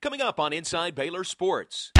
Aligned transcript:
Coming 0.00 0.20
up 0.20 0.38
on 0.38 0.52
Inside 0.52 0.94
Baylor 0.94 1.24
Sports. 1.24 1.90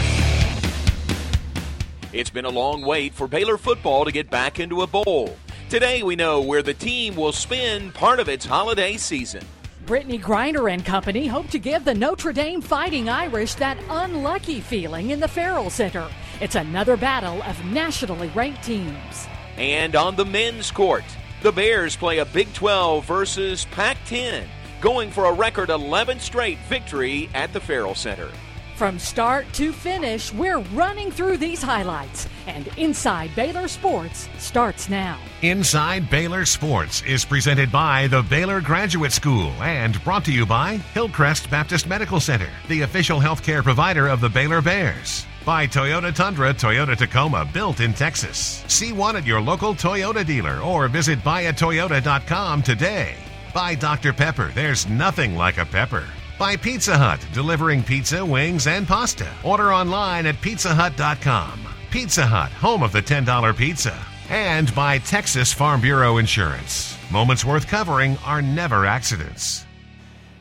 It's 2.12 2.30
been 2.30 2.44
a 2.44 2.48
long 2.48 2.82
wait 2.82 3.12
for 3.12 3.26
Baylor 3.26 3.58
football 3.58 4.04
to 4.04 4.12
get 4.12 4.30
back 4.30 4.60
into 4.60 4.82
a 4.82 4.86
bowl. 4.86 5.36
Today 5.68 6.04
we 6.04 6.14
know 6.14 6.40
where 6.40 6.62
the 6.62 6.74
team 6.74 7.16
will 7.16 7.32
spend 7.32 7.92
part 7.94 8.20
of 8.20 8.28
its 8.28 8.46
holiday 8.46 8.96
season. 8.96 9.44
Brittney 9.84 10.22
Griner 10.22 10.72
and 10.72 10.84
company 10.84 11.26
hope 11.26 11.48
to 11.48 11.58
give 11.58 11.84
the 11.84 11.92
Notre 11.92 12.32
Dame 12.32 12.60
Fighting 12.60 13.08
Irish 13.08 13.54
that 13.54 13.78
unlucky 13.90 14.60
feeling 14.60 15.10
in 15.10 15.18
the 15.18 15.26
Ferrell 15.26 15.68
Center. 15.68 16.08
It's 16.40 16.54
another 16.54 16.96
battle 16.96 17.42
of 17.42 17.64
nationally 17.64 18.28
ranked 18.28 18.62
teams. 18.62 19.26
And 19.56 19.96
on 19.96 20.14
the 20.14 20.24
men's 20.24 20.70
court, 20.70 21.04
the 21.42 21.50
Bears 21.50 21.96
play 21.96 22.18
a 22.18 22.24
Big 22.24 22.52
12 22.54 23.04
versus 23.04 23.64
Pac 23.72 23.96
10, 24.06 24.46
going 24.80 25.10
for 25.10 25.26
a 25.26 25.32
record 25.32 25.70
11 25.70 26.20
straight 26.20 26.58
victory 26.68 27.28
at 27.34 27.52
the 27.52 27.60
Ferrell 27.60 27.94
Center. 27.94 28.30
From 28.78 29.00
start 29.00 29.52
to 29.54 29.72
finish, 29.72 30.32
we're 30.32 30.60
running 30.72 31.10
through 31.10 31.38
these 31.38 31.60
highlights, 31.60 32.28
and 32.46 32.68
Inside 32.76 33.34
Baylor 33.34 33.66
Sports 33.66 34.28
starts 34.38 34.88
now. 34.88 35.18
Inside 35.42 36.08
Baylor 36.08 36.44
Sports 36.44 37.02
is 37.02 37.24
presented 37.24 37.72
by 37.72 38.06
the 38.06 38.22
Baylor 38.22 38.60
Graduate 38.60 39.10
School 39.10 39.50
and 39.60 40.00
brought 40.04 40.24
to 40.26 40.32
you 40.32 40.46
by 40.46 40.76
Hillcrest 40.94 41.50
Baptist 41.50 41.88
Medical 41.88 42.20
Center, 42.20 42.48
the 42.68 42.82
official 42.82 43.18
healthcare 43.18 43.64
provider 43.64 44.06
of 44.06 44.20
the 44.20 44.28
Baylor 44.28 44.62
Bears. 44.62 45.26
By 45.44 45.66
Toyota 45.66 46.14
Tundra, 46.14 46.54
Toyota 46.54 46.96
Tacoma, 46.96 47.50
built 47.52 47.80
in 47.80 47.92
Texas. 47.94 48.62
See 48.68 48.92
one 48.92 49.16
at 49.16 49.26
your 49.26 49.40
local 49.40 49.74
Toyota 49.74 50.24
dealer 50.24 50.60
or 50.60 50.86
visit 50.86 51.18
buyatoyota.com 51.20 52.62
today. 52.62 53.16
By 53.58 53.74
Dr. 53.74 54.12
Pepper, 54.12 54.52
there's 54.54 54.88
nothing 54.88 55.34
like 55.34 55.58
a 55.58 55.66
pepper 55.66 56.04
by 56.38 56.54
Pizza 56.54 56.96
Hut, 56.96 57.18
delivering 57.32 57.82
pizza, 57.82 58.24
wings, 58.24 58.68
and 58.68 58.86
pasta. 58.86 59.28
Order 59.42 59.74
online 59.74 60.26
at 60.26 60.36
pizzahut.com. 60.36 61.66
Pizza 61.90 62.24
Hut, 62.24 62.52
home 62.52 62.84
of 62.84 62.92
the 62.92 63.02
$10 63.02 63.56
pizza. 63.56 63.98
And 64.30 64.72
by 64.76 64.98
Texas 64.98 65.52
Farm 65.52 65.80
Bureau 65.80 66.18
Insurance. 66.18 66.96
Moments 67.10 67.44
worth 67.44 67.66
covering 67.66 68.16
are 68.18 68.40
never 68.40 68.86
accidents. 68.86 69.66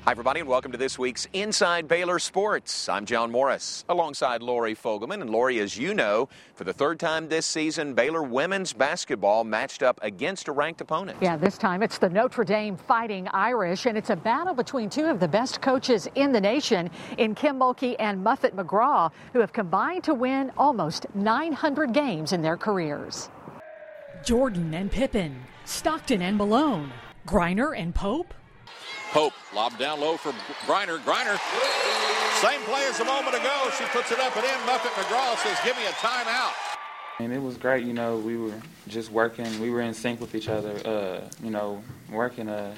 Hi, 0.08 0.12
everybody, 0.12 0.40
and 0.40 0.48
welcome 0.48 0.72
to 0.72 0.78
this 0.78 0.98
week's 0.98 1.28
Inside 1.34 1.90
Baylor 1.90 2.18
Sports. 2.18 2.88
I'm 2.88 3.06
John 3.06 3.30
Morris, 3.30 3.84
alongside 3.90 4.42
Lori 4.42 4.74
Fogelman. 4.74 5.20
And 5.20 5.30
Lori, 5.30 5.60
as 5.60 5.78
you 5.78 5.94
know, 5.94 6.30
for 6.56 6.64
the 6.64 6.72
third 6.72 6.98
time 6.98 7.28
this 7.28 7.46
season, 7.46 7.94
Baylor 7.94 8.24
women's 8.24 8.72
basketball 8.72 9.44
matched 9.44 9.84
up 9.84 10.00
against 10.02 10.48
a 10.48 10.54
ranked 10.54 10.80
opponent. 10.80 11.18
Yeah, 11.20 11.36
this 11.36 11.58
time 11.58 11.84
it's 11.84 11.98
the 11.98 12.08
Notre 12.08 12.46
Dame 12.46 12.78
Fighting 12.78 13.28
Irish, 13.34 13.86
and 13.86 13.98
it's 13.98 14.10
a 14.10 14.16
battle 14.16 14.54
between 14.54 14.90
two 14.90 15.08
of 15.08 15.20
the 15.20 15.28
best 15.28 15.60
coaches 15.60 16.08
in 16.16 16.32
the 16.32 16.40
nation, 16.40 16.90
in 17.18 17.36
Kim 17.36 17.60
Mulkey 17.60 17.98
and 18.00 18.24
Muffet 18.24 18.56
McGraw, 18.56 19.12
who 19.34 19.42
have 19.42 19.52
combined 19.52 20.06
to 20.06 20.14
win 20.14 20.54
almost 20.56 21.06
900 21.16 21.92
games 21.92 22.32
in 22.32 22.42
their 22.42 22.56
careers. 22.56 23.30
Jordan 24.24 24.74
and 24.74 24.90
Pippen, 24.90 25.36
Stockton 25.66 26.22
and 26.22 26.38
Malone, 26.38 26.94
Griner 27.28 27.78
and 27.78 27.94
Pope. 27.94 28.34
Pope 29.12 29.34
lobbed 29.54 29.80
down 29.80 30.00
low 30.00 30.18
for 30.18 30.32
Griner. 30.66 31.00
Griner, 31.00 31.38
same 32.42 32.62
play 32.62 32.86
as 32.86 33.00
a 33.00 33.06
moment 33.06 33.36
ago. 33.36 33.70
She 33.78 33.86
puts 33.86 34.12
it 34.12 34.20
up 34.20 34.36
and 34.36 34.46
in. 34.46 34.66
Muffet 34.66 34.92
McGraw 34.92 35.38
says, 35.38 35.58
"Give 35.64 35.76
me 35.78 35.86
a 35.86 35.92
timeout." 35.92 36.54
And 37.20 37.34
it 37.34 37.42
was 37.42 37.58
great. 37.58 37.86
You 37.86 37.94
know, 37.94 38.18
we 38.18 38.38
were 38.38 38.54
just 38.88 39.12
working. 39.12 39.60
We 39.60 39.70
were 39.70 39.82
in 39.82 39.94
sync 39.94 40.22
with 40.22 40.36
each 40.36 40.50
other. 40.50 40.76
Uh, 40.86 41.22
you 41.44 41.50
know, 41.50 41.84
working. 42.12 42.50
Uh, 42.50 42.76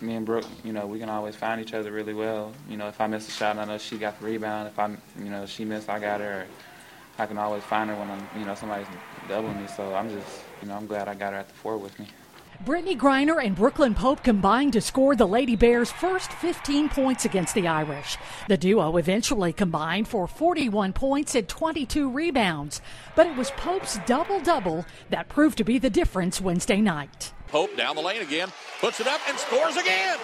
me 0.00 0.14
and 0.14 0.26
Brooke, 0.26 0.46
you 0.64 0.72
know, 0.72 0.86
we 0.86 0.98
can 0.98 1.08
always 1.08 1.36
find 1.36 1.60
each 1.60 1.74
other 1.74 1.92
really 1.92 2.14
well. 2.14 2.52
You 2.68 2.76
know, 2.76 2.88
if 2.88 3.00
I 3.00 3.06
miss 3.06 3.28
a 3.28 3.30
shot, 3.30 3.56
I 3.58 3.64
know 3.64 3.78
she 3.78 3.98
got 3.98 4.18
the 4.18 4.26
rebound. 4.26 4.68
If 4.68 4.78
I, 4.78 4.88
you 5.18 5.30
know, 5.30 5.46
she 5.46 5.64
missed, 5.64 5.88
I 5.88 5.98
got 5.98 6.20
her. 6.20 6.46
I 7.18 7.26
can 7.26 7.38
always 7.38 7.62
find 7.62 7.88
her 7.90 7.96
when 7.96 8.10
I'm, 8.10 8.26
you 8.38 8.44
know, 8.44 8.54
somebody's 8.54 8.86
doubling 9.28 9.60
me. 9.60 9.68
So 9.68 9.94
I'm 9.94 10.08
just, 10.08 10.40
you 10.60 10.68
know, 10.68 10.74
I'm 10.74 10.86
glad 10.86 11.08
I 11.08 11.14
got 11.14 11.32
her 11.32 11.38
at 11.38 11.48
the 11.48 11.54
four 11.54 11.76
with 11.76 11.98
me. 11.98 12.06
Brittney 12.64 12.96
Griner 12.96 13.44
and 13.44 13.56
Brooklyn 13.56 13.92
Pope 13.92 14.22
combined 14.22 14.74
to 14.74 14.80
score 14.80 15.16
the 15.16 15.26
Lady 15.26 15.56
Bears' 15.56 15.90
first 15.90 16.32
15 16.32 16.90
points 16.90 17.24
against 17.24 17.56
the 17.56 17.66
Irish. 17.66 18.16
The 18.46 18.56
duo 18.56 18.98
eventually 18.98 19.52
combined 19.52 20.06
for 20.06 20.28
41 20.28 20.92
points 20.92 21.34
and 21.34 21.48
22 21.48 22.08
rebounds, 22.08 22.80
but 23.16 23.26
it 23.26 23.36
was 23.36 23.50
Pope's 23.52 23.98
double 24.06 24.38
double 24.38 24.86
that 25.10 25.28
proved 25.28 25.58
to 25.58 25.64
be 25.64 25.80
the 25.80 25.90
difference 25.90 26.40
Wednesday 26.40 26.80
night. 26.80 27.32
Pope 27.48 27.76
down 27.76 27.96
the 27.96 28.02
lane 28.02 28.22
again, 28.22 28.48
puts 28.80 29.00
it 29.00 29.08
up 29.08 29.20
and 29.28 29.36
scores 29.38 29.76
again. 29.76 30.18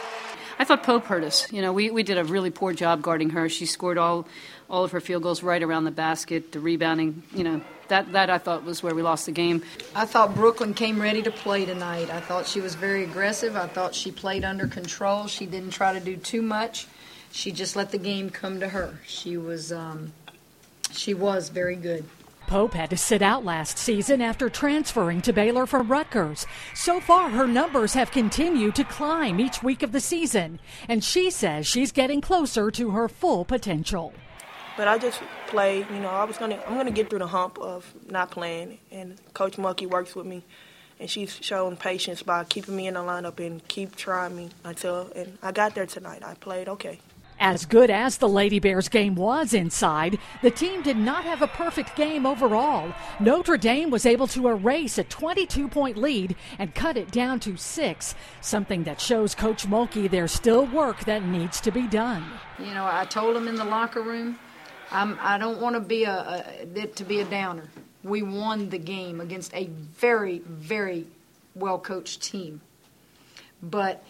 I 0.60 0.64
thought 0.64 0.84
Pope 0.84 1.06
hurt 1.06 1.24
us. 1.24 1.52
You 1.52 1.60
know, 1.60 1.72
we, 1.72 1.90
we 1.90 2.04
did 2.04 2.18
a 2.18 2.24
really 2.24 2.50
poor 2.50 2.72
job 2.72 3.02
guarding 3.02 3.30
her. 3.30 3.48
She 3.48 3.66
scored 3.66 3.98
all 3.98 4.28
all 4.70 4.84
of 4.84 4.92
her 4.92 5.00
field 5.00 5.24
goals 5.24 5.42
right 5.42 5.62
around 5.62 5.84
the 5.84 5.90
basket. 5.90 6.52
The 6.52 6.60
rebounding, 6.60 7.24
you 7.34 7.42
know, 7.42 7.62
that 7.88 8.12
that 8.12 8.30
I 8.30 8.38
thought 8.38 8.64
was 8.64 8.82
where 8.82 8.94
we 8.94 9.02
lost 9.02 9.26
the 9.26 9.32
game. 9.32 9.62
I 9.94 10.04
thought 10.04 10.34
Brooklyn 10.34 10.74
came 10.74 11.00
ready 11.00 11.22
to 11.22 11.30
play 11.30 11.64
tonight. 11.64 12.10
I 12.10 12.20
thought 12.20 12.46
she 12.46 12.60
was 12.60 12.74
very 12.74 13.04
aggressive. 13.04 13.56
I 13.56 13.66
thought 13.66 13.94
she 13.94 14.10
played 14.10 14.44
under 14.44 14.66
control. 14.66 15.26
She 15.26 15.46
didn't 15.46 15.70
try 15.70 15.92
to 15.92 16.00
do 16.00 16.16
too 16.16 16.42
much. 16.42 16.86
She 17.30 17.52
just 17.52 17.76
let 17.76 17.90
the 17.90 17.98
game 17.98 18.30
come 18.30 18.60
to 18.60 18.68
her. 18.68 19.00
She 19.06 19.36
was 19.36 19.72
um, 19.72 20.12
she 20.92 21.14
was 21.14 21.48
very 21.48 21.76
good. 21.76 22.04
Pope 22.48 22.72
had 22.72 22.88
to 22.88 22.96
sit 22.96 23.20
out 23.20 23.44
last 23.44 23.76
season 23.76 24.22
after 24.22 24.48
transferring 24.48 25.20
to 25.20 25.34
Baylor 25.34 25.66
from 25.66 25.92
Rutgers. 25.92 26.46
So 26.74 26.98
far, 26.98 27.28
her 27.28 27.46
numbers 27.46 27.92
have 27.92 28.10
continued 28.10 28.74
to 28.76 28.84
climb 28.84 29.38
each 29.38 29.62
week 29.62 29.82
of 29.82 29.92
the 29.92 30.00
season, 30.00 30.58
and 30.88 31.04
she 31.04 31.30
says 31.30 31.66
she's 31.66 31.92
getting 31.92 32.22
closer 32.22 32.70
to 32.70 32.90
her 32.92 33.06
full 33.06 33.44
potential. 33.44 34.14
But 34.78 34.86
I 34.86 34.96
just 34.96 35.20
play, 35.48 35.78
you 35.78 35.98
know, 35.98 36.08
I 36.08 36.22
was 36.22 36.38
gonna 36.38 36.62
I'm 36.64 36.76
gonna 36.76 36.92
get 36.92 37.10
through 37.10 37.18
the 37.18 37.26
hump 37.26 37.58
of 37.58 37.92
not 38.08 38.30
playing 38.30 38.78
and 38.92 39.16
Coach 39.34 39.56
Mulkey 39.56 39.88
works 39.88 40.14
with 40.14 40.24
me 40.24 40.44
and 41.00 41.10
she's 41.10 41.36
shown 41.42 41.76
patience 41.76 42.22
by 42.22 42.44
keeping 42.44 42.76
me 42.76 42.86
in 42.86 42.94
the 42.94 43.00
lineup 43.00 43.44
and 43.44 43.66
keep 43.66 43.96
trying 43.96 44.36
me 44.36 44.50
until 44.62 45.10
and 45.16 45.36
I 45.42 45.50
got 45.50 45.74
there 45.74 45.84
tonight. 45.84 46.22
I 46.24 46.34
played 46.34 46.68
okay. 46.68 47.00
As 47.40 47.66
good 47.66 47.90
as 47.90 48.18
the 48.18 48.28
Lady 48.28 48.60
Bears 48.60 48.88
game 48.88 49.16
was 49.16 49.52
inside, 49.52 50.18
the 50.42 50.50
team 50.50 50.82
did 50.82 50.96
not 50.96 51.24
have 51.24 51.42
a 51.42 51.48
perfect 51.48 51.96
game 51.96 52.24
overall. 52.24 52.92
Notre 53.18 53.56
Dame 53.56 53.90
was 53.90 54.06
able 54.06 54.28
to 54.28 54.46
erase 54.46 54.96
a 54.96 55.04
22 55.04 55.66
point 55.66 55.96
lead 55.96 56.36
and 56.60 56.72
cut 56.72 56.96
it 56.96 57.10
down 57.10 57.40
to 57.40 57.56
six, 57.56 58.14
something 58.40 58.84
that 58.84 59.00
shows 59.00 59.34
Coach 59.34 59.66
Mulkey 59.66 60.08
there's 60.08 60.30
still 60.30 60.66
work 60.66 61.04
that 61.06 61.24
needs 61.24 61.60
to 61.62 61.72
be 61.72 61.88
done. 61.88 62.24
You 62.60 62.74
know, 62.74 62.88
I 62.88 63.04
told 63.06 63.36
him 63.36 63.48
in 63.48 63.56
the 63.56 63.64
locker 63.64 64.02
room, 64.02 64.38
I'm, 64.90 65.18
I 65.20 65.38
don't 65.38 65.60
want 65.60 65.74
to 65.74 65.80
be 65.80 66.04
a, 66.04 66.44
a 66.74 66.86
to 66.86 67.04
be 67.04 67.20
a 67.20 67.24
downer. 67.24 67.68
We 68.02 68.22
won 68.22 68.70
the 68.70 68.78
game 68.78 69.20
against 69.20 69.54
a 69.54 69.66
very, 69.66 70.38
very 70.38 71.06
well 71.54 71.78
coached 71.78 72.22
team, 72.22 72.60
but 73.62 74.02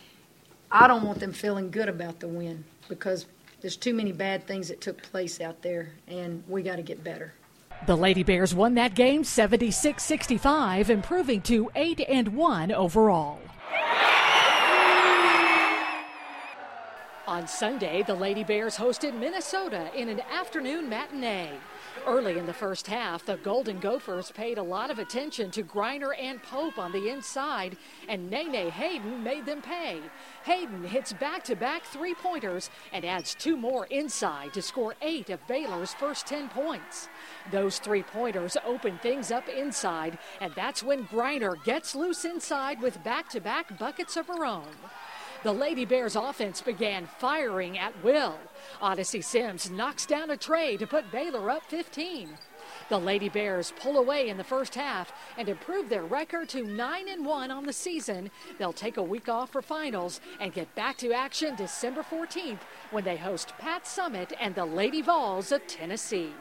I 0.71 0.87
don't 0.87 1.05
want 1.05 1.21
them 1.21 1.33
feeling 1.33 1.71
good 1.71 1.88
about 1.88 2.21
the 2.21 2.28
win 2.28 2.65
because 2.88 3.27
there's 3.61 3.77
too 3.77 3.94
many 3.94 4.12
bad 4.12 4.47
things 4.47 4.69
that 4.69 4.81
took 4.81 5.03
place 5.03 5.41
out 5.41 5.62
there, 5.62 5.91
and 6.06 6.44
we 6.47 6.62
got 6.62 6.77
to 6.77 6.83
get 6.83 7.03
better. 7.03 7.33
The 7.87 7.97
Lady 7.97 8.22
Bears 8.22 8.55
won 8.55 8.75
that 8.75 8.94
game 8.94 9.25
76 9.25 10.03
65, 10.03 10.91
improving 10.91 11.41
to 11.43 11.71
8 11.75 12.00
and 12.09 12.28
1 12.28 12.72
overall. 12.72 13.41
On 17.28 17.47
Sunday, 17.47 18.03
the 18.03 18.15
Lady 18.15 18.43
Bears 18.43 18.75
hosted 18.75 19.12
Minnesota 19.12 19.91
in 19.94 20.09
an 20.09 20.22
afternoon 20.33 20.89
matinee. 20.89 21.50
Early 22.06 22.39
in 22.39 22.47
the 22.47 22.55
first 22.55 22.87
half, 22.87 23.22
the 23.27 23.37
Golden 23.37 23.81
Gophers 23.81 24.31
paid 24.31 24.56
a 24.56 24.62
lot 24.62 24.91
of 24.91 24.99
attention 24.99 25.50
to 25.50 25.62
Griner 25.62 26.15
and 26.19 26.43
Pope 26.43 26.78
on 26.78 26.91
the 26.91 27.11
inside, 27.11 27.77
and 28.09 28.31
Nae 28.31 28.44
Nae 28.44 28.71
Hayden 28.71 29.22
made 29.22 29.44
them 29.44 29.61
pay. 29.61 30.00
Hayden 30.44 30.83
hits 30.84 31.12
back 31.12 31.44
to 31.44 31.55
back 31.55 31.84
three 31.84 32.15
pointers 32.15 32.71
and 32.94 33.05
adds 33.05 33.34
two 33.34 33.59
more 33.59 33.84
inside 33.91 34.55
to 34.55 34.62
score 34.62 34.94
eight 35.03 35.29
of 35.29 35.47
Baylor's 35.47 35.93
first 35.93 36.26
10 36.26 36.49
points. 36.49 37.11
Those 37.53 37.79
three 37.79 38.05
pointers 38.05 38.56
open 38.64 38.97
things 39.03 39.31
up 39.31 39.50
inside, 39.50 40.17
and 40.41 40.55
that's 40.55 40.82
when 40.82 41.06
Griner 41.08 41.62
gets 41.62 41.94
loose 41.94 42.25
inside 42.25 42.81
with 42.81 43.05
back 43.05 43.29
to 43.29 43.41
back 43.41 43.79
buckets 43.79 44.17
of 44.17 44.29
her 44.29 44.47
own. 44.47 44.73
The 45.44 45.52
Lady 45.52 45.85
Bears 45.85 46.17
offense 46.17 46.61
began 46.61 47.06
firing 47.06 47.79
at 47.79 48.02
will. 48.02 48.37
Odyssey 48.82 49.20
Sims 49.20 49.70
knocks 49.70 50.05
down 50.05 50.31
a 50.31 50.37
tray 50.37 50.76
to 50.76 50.87
put 50.87 51.12
Baylor 51.12 51.49
up 51.49 51.64
15. 51.67 52.31
The 52.88 52.99
Lady 52.99 53.29
Bears 53.29 53.73
pull 53.81 53.99
away 53.99 54.31
in 54.31 54.37
the 54.37 54.43
first 54.43 54.75
half 54.75 55.12
and 55.37 55.49
improve 55.49 55.88
their 55.88 56.02
record 56.02 56.49
to 56.50 56.64
9 56.64 57.08
and 57.08 57.25
1 57.25 57.50
on 57.52 57.67
the 57.67 57.73
season. 57.73 58.32
They'll 58.58 58.73
take 58.73 58.96
a 58.96 59.02
week 59.02 59.29
off 59.29 59.50
for 59.50 59.62
finals 59.62 60.20
and 60.40 60.52
get 60.52 60.75
back 60.75 60.96
to 60.99 61.12
action 61.12 61.55
December 61.55 62.02
14th 62.02 62.61
when 62.91 63.05
they 63.05 63.17
host 63.17 63.52
Pat 63.58 63.84
Summitt 63.84 64.32
and 64.41 64.56
the 64.56 64.64
Lady 64.64 65.02
Vols 65.02 65.52
of 65.52 65.64
Tennessee. 65.69 66.32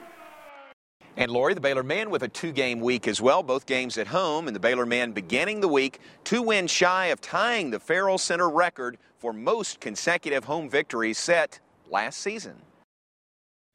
And 1.17 1.31
Lori, 1.31 1.55
the 1.55 1.61
Baylor 1.61 1.81
men 1.81 2.11
with 2.11 2.21
a 2.21 2.27
two 2.27 2.51
game 2.51 2.79
week 2.79 3.07
as 3.07 3.19
well, 3.19 3.41
both 3.41 3.65
games 3.65 3.97
at 3.97 4.05
home, 4.05 4.45
and 4.45 4.55
the 4.55 4.59
Baylor 4.59 4.85
men 4.85 5.13
beginning 5.13 5.61
the 5.61 5.67
week 5.67 5.99
two 6.23 6.43
wins 6.43 6.69
shy 6.69 7.07
of 7.07 7.19
tying 7.19 7.71
the 7.71 7.79
Ferrell 7.79 8.19
Center 8.19 8.47
record 8.47 8.99
for 9.17 9.33
most 9.33 9.79
consecutive 9.79 10.43
home 10.43 10.69
victories 10.69 11.17
set 11.17 11.59
last 11.89 12.19
season. 12.19 12.61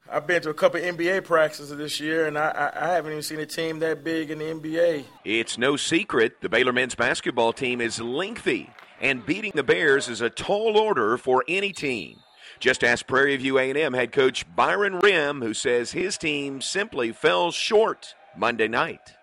I've 0.09 0.27
been 0.27 0.41
to 0.43 0.51
a 0.51 0.55
couple 0.55 0.81
NBA 0.81 1.25
practices 1.25 1.77
this 1.77 1.99
year, 1.99 2.27
and 2.27 2.39
I, 2.39 2.71
I, 2.77 2.89
haven't 2.95 3.13
even 3.13 3.23
seen 3.23 3.41
a 3.41 3.47
team 3.47 3.81
that 3.81 4.05
big 4.05 4.31
in 4.31 4.39
the 4.39 4.45
NBA. 4.45 5.05
It's 5.25 5.59
no 5.59 5.77
secret 5.77 6.41
the 6.43 6.49
Baylor 6.49 6.73
men's 6.73 6.95
basketball 6.95 7.53
team 7.53 7.81
is 7.81 8.01
lengthy, 8.01 8.71
and 9.01 9.25
beating 9.25 9.53
the 9.55 9.63
Bears 9.65 10.09
is 10.09 10.21
a 10.21 10.31
tall 10.31 10.77
order 10.77 11.17
for 11.17 11.45
any 11.49 11.73
team. 11.73 12.19
Just 12.63 12.85
ask 12.85 13.09
Prairie 13.09 13.37
View 13.39 13.59
A&M 13.59 13.93
head 13.93 14.13
coach 14.13 14.47
Byron 14.55 15.01
Rimm, 15.01 15.43
who 15.43 15.53
says 15.53 15.91
his 15.91 16.17
team 16.17 16.61
simply 16.61 17.11
fell 17.11 17.51
short 17.51 18.15
Monday 18.37 18.69
night. 18.69 19.15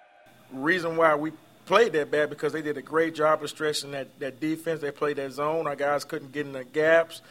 Reason 0.51 0.97
why 0.97 1.15
we 1.15 1.31
played 1.65 1.93
that 1.93 2.11
bad 2.11 2.29
because 2.29 2.51
they 2.51 2.61
did 2.61 2.75
a 2.75 2.81
great 2.81 3.15
job 3.15 3.41
of 3.41 3.49
stretching 3.49 3.91
that, 3.91 4.19
that 4.19 4.41
defense. 4.41 4.81
They 4.81 4.91
played 4.91 5.15
that 5.15 5.31
zone. 5.31 5.67
Our 5.67 5.77
guys 5.77 6.03
couldn't 6.03 6.33
get 6.33 6.47
in 6.47 6.51
the 6.51 6.65
gaps. 6.65 7.21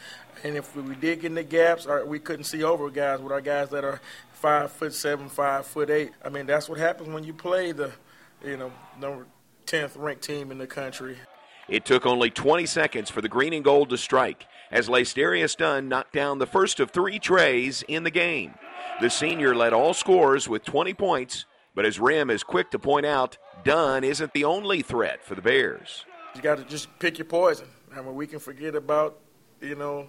And 0.43 0.57
if 0.57 0.75
we 0.75 0.95
did 0.95 1.21
get 1.21 1.25
in 1.27 1.35
the 1.35 1.43
gaps, 1.43 1.87
we 2.07 2.19
couldn't 2.19 2.45
see 2.45 2.65
over 2.65 2.89
guys 2.89 3.21
with 3.21 3.31
our 3.31 3.43
guys 3.43 3.69
that 3.69 3.85
are 3.85 4.01
five 4.33 4.73
foot 4.73 4.95
seven, 4.95 5.29
five 5.29 5.67
foot 5.67 5.91
eight. 5.91 6.13
I 6.25 6.31
mean, 6.31 6.47
that's 6.47 6.71
what 6.71 6.79
happens 6.79 7.11
when 7.11 7.25
you 7.25 7.35
play 7.35 7.73
the, 7.73 7.93
you 8.43 8.57
know, 8.57 8.73
number 8.99 9.27
10th 9.67 9.93
ranked 9.97 10.25
team 10.25 10.53
in 10.53 10.57
the 10.57 10.67
country. 10.67 11.19
It 11.69 11.85
took 11.85 12.06
only 12.06 12.31
20 12.31 12.65
seconds 12.67 13.11
for 13.11 13.20
the 13.20 13.29
green 13.29 13.53
and 13.53 13.65
gold 13.65 13.91
to 13.91 13.99
strike 13.99 14.47
as 14.70 14.88
Lacedarius 14.88 15.55
Dunn 15.55 15.88
knocked 15.88 16.15
down 16.15 16.38
the 16.38 16.47
first 16.47 16.81
of 16.81 16.91
three 16.91 17.19
trays 17.19 17.82
in 17.88 18.05
the 18.05 18.11
game. 18.11 18.55
The 19.00 19.11
senior 19.11 19.55
led 19.55 19.73
all 19.73 19.94
scorers 19.94 20.49
with 20.49 20.65
20 20.65 20.94
points, 20.94 21.44
but 21.75 21.85
as 21.85 21.99
Rimm 21.99 22.31
is 22.31 22.43
quick 22.43 22.70
to 22.70 22.79
point 22.79 23.06
out, 23.06 23.37
Dunn 23.65 24.03
isn't 24.03 24.32
the 24.32 24.44
only 24.44 24.82
threat 24.82 25.25
for 25.25 25.35
the 25.35 25.43
Bears. 25.43 26.05
You 26.35 26.43
got 26.43 26.59
to 26.59 26.65
just 26.65 26.88
pick 26.99 27.19
your 27.19 27.26
poison. 27.26 27.69
I 27.94 28.00
mean, 28.00 28.14
we 28.14 28.26
can 28.26 28.38
forget 28.38 28.75
about, 28.75 29.19
you 29.61 29.75
know, 29.75 30.09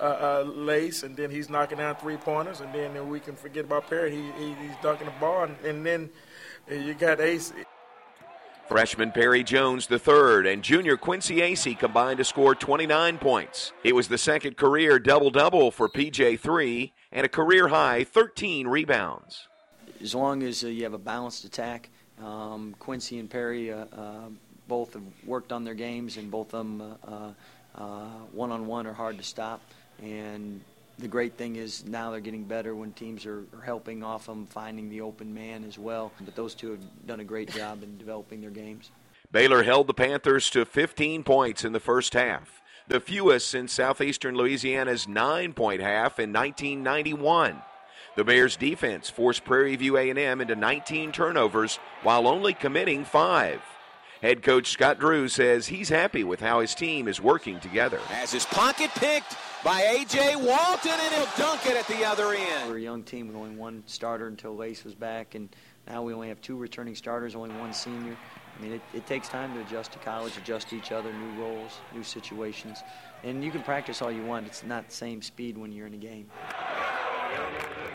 uh, 0.00 0.42
uh, 0.46 0.50
Lace, 0.50 1.02
and 1.02 1.16
then 1.16 1.30
he's 1.30 1.48
knocking 1.48 1.78
down 1.78 1.94
three 1.96 2.16
pointers, 2.16 2.60
and 2.60 2.74
then 2.74 3.08
we 3.08 3.20
can 3.20 3.36
forget 3.36 3.64
about 3.64 3.88
Perry. 3.88 4.10
He, 4.10 4.22
he, 4.38 4.54
he's 4.54 4.76
dunking 4.82 5.06
the 5.06 5.12
ball, 5.20 5.44
and, 5.44 5.56
and 5.64 5.86
then 5.86 6.10
you 6.68 6.94
got 6.94 7.20
Ace. 7.20 7.52
Freshman 8.66 9.12
Perry 9.12 9.44
Jones 9.44 9.86
III 9.90 10.50
and 10.50 10.62
junior 10.62 10.96
Quincy 10.96 11.36
Acey 11.36 11.78
combined 11.78 12.16
to 12.16 12.24
score 12.24 12.54
29 12.54 13.18
points. 13.18 13.72
It 13.82 13.94
was 13.94 14.08
the 14.08 14.16
second 14.16 14.56
career 14.56 14.98
double 14.98 15.30
double 15.30 15.70
for 15.70 15.86
PJ3 15.86 16.92
and 17.12 17.26
a 17.26 17.28
career 17.28 17.68
high 17.68 18.04
13 18.04 18.66
rebounds. 18.66 19.48
As 20.00 20.14
long 20.14 20.42
as 20.42 20.64
uh, 20.64 20.68
you 20.68 20.84
have 20.84 20.94
a 20.94 20.98
balanced 20.98 21.44
attack, 21.44 21.90
um, 22.22 22.74
Quincy 22.78 23.18
and 23.18 23.28
Perry 23.28 23.70
uh, 23.70 23.84
uh, 23.92 24.28
both 24.66 24.94
have 24.94 25.02
worked 25.26 25.52
on 25.52 25.64
their 25.64 25.74
games, 25.74 26.16
and 26.16 26.30
both 26.30 26.54
of 26.54 26.66
them 26.66 26.96
one 28.32 28.50
on 28.50 28.66
one 28.66 28.86
are 28.86 28.94
hard 28.94 29.18
to 29.18 29.24
stop. 29.24 29.60
And 30.02 30.62
the 30.98 31.08
great 31.08 31.36
thing 31.36 31.56
is 31.56 31.84
now 31.84 32.10
they're 32.10 32.20
getting 32.20 32.44
better 32.44 32.74
when 32.74 32.92
teams 32.92 33.26
are, 33.26 33.44
are, 33.52 33.62
helping 33.62 34.02
off 34.02 34.26
them, 34.26 34.46
finding 34.46 34.88
the 34.88 35.00
open 35.00 35.34
man 35.34 35.64
as 35.64 35.78
well. 35.78 36.12
But 36.20 36.36
those 36.36 36.54
two 36.54 36.70
have 36.72 37.06
done 37.06 37.20
a 37.20 37.24
great 37.24 37.50
job 37.50 37.82
in 37.82 37.98
developing 37.98 38.40
their 38.40 38.50
games. 38.50 38.90
Baylor 39.32 39.64
held 39.64 39.88
the 39.88 39.94
Panthers 39.94 40.48
to 40.50 40.64
15 40.64 41.24
points 41.24 41.64
in 41.64 41.72
the 41.72 41.80
first 41.80 42.14
half, 42.14 42.62
the 42.86 43.00
fewest 43.00 43.48
since 43.48 43.72
southeastern 43.72 44.36
Louisiana's 44.36 45.08
nine-point 45.08 45.80
half 45.80 46.20
in 46.20 46.32
1991. 46.32 47.60
The 48.16 48.24
Bears' 48.24 48.56
defense 48.56 49.10
forced 49.10 49.44
Prairie 49.44 49.74
View 49.74 49.96
A&M 49.96 50.40
into 50.40 50.54
19 50.54 51.10
turnovers 51.10 51.80
while 52.04 52.28
only 52.28 52.54
committing 52.54 53.04
five. 53.04 53.60
Head 54.24 54.42
coach 54.42 54.70
Scott 54.70 54.98
Drew 54.98 55.28
says 55.28 55.66
he's 55.66 55.90
happy 55.90 56.24
with 56.24 56.40
how 56.40 56.60
his 56.60 56.74
team 56.74 57.08
is 57.08 57.20
working 57.20 57.60
together. 57.60 58.00
As 58.10 58.32
his 58.32 58.46
pocket 58.46 58.90
picked 58.94 59.36
by 59.62 59.82
A.J. 59.82 60.36
Walton, 60.36 60.92
and 60.92 61.14
he'll 61.14 61.28
dunk 61.36 61.66
it 61.66 61.76
at 61.76 61.86
the 61.88 62.06
other 62.06 62.32
end. 62.32 62.70
We're 62.70 62.78
a 62.78 62.80
young 62.80 63.02
team 63.02 63.26
with 63.26 63.36
only 63.36 63.54
one 63.54 63.82
starter 63.84 64.26
until 64.26 64.56
Lace 64.56 64.82
was 64.82 64.94
back, 64.94 65.34
and 65.34 65.54
now 65.86 66.02
we 66.02 66.14
only 66.14 66.28
have 66.28 66.40
two 66.40 66.56
returning 66.56 66.94
starters, 66.94 67.34
only 67.34 67.54
one 67.56 67.74
senior. 67.74 68.16
I 68.58 68.62
mean, 68.62 68.72
it, 68.72 68.80
it 68.94 69.06
takes 69.06 69.28
time 69.28 69.52
to 69.56 69.60
adjust 69.60 69.92
to 69.92 69.98
college, 69.98 70.38
adjust 70.38 70.70
to 70.70 70.76
each 70.76 70.90
other, 70.90 71.12
new 71.12 71.42
roles, 71.42 71.72
new 71.94 72.02
situations. 72.02 72.82
And 73.24 73.44
you 73.44 73.50
can 73.50 73.62
practice 73.62 74.00
all 74.00 74.10
you 74.10 74.24
want. 74.24 74.46
It's 74.46 74.64
not 74.64 74.88
the 74.88 74.94
same 74.94 75.20
speed 75.20 75.58
when 75.58 75.70
you're 75.70 75.86
in 75.86 75.92
a 75.92 75.98
game. 75.98 76.30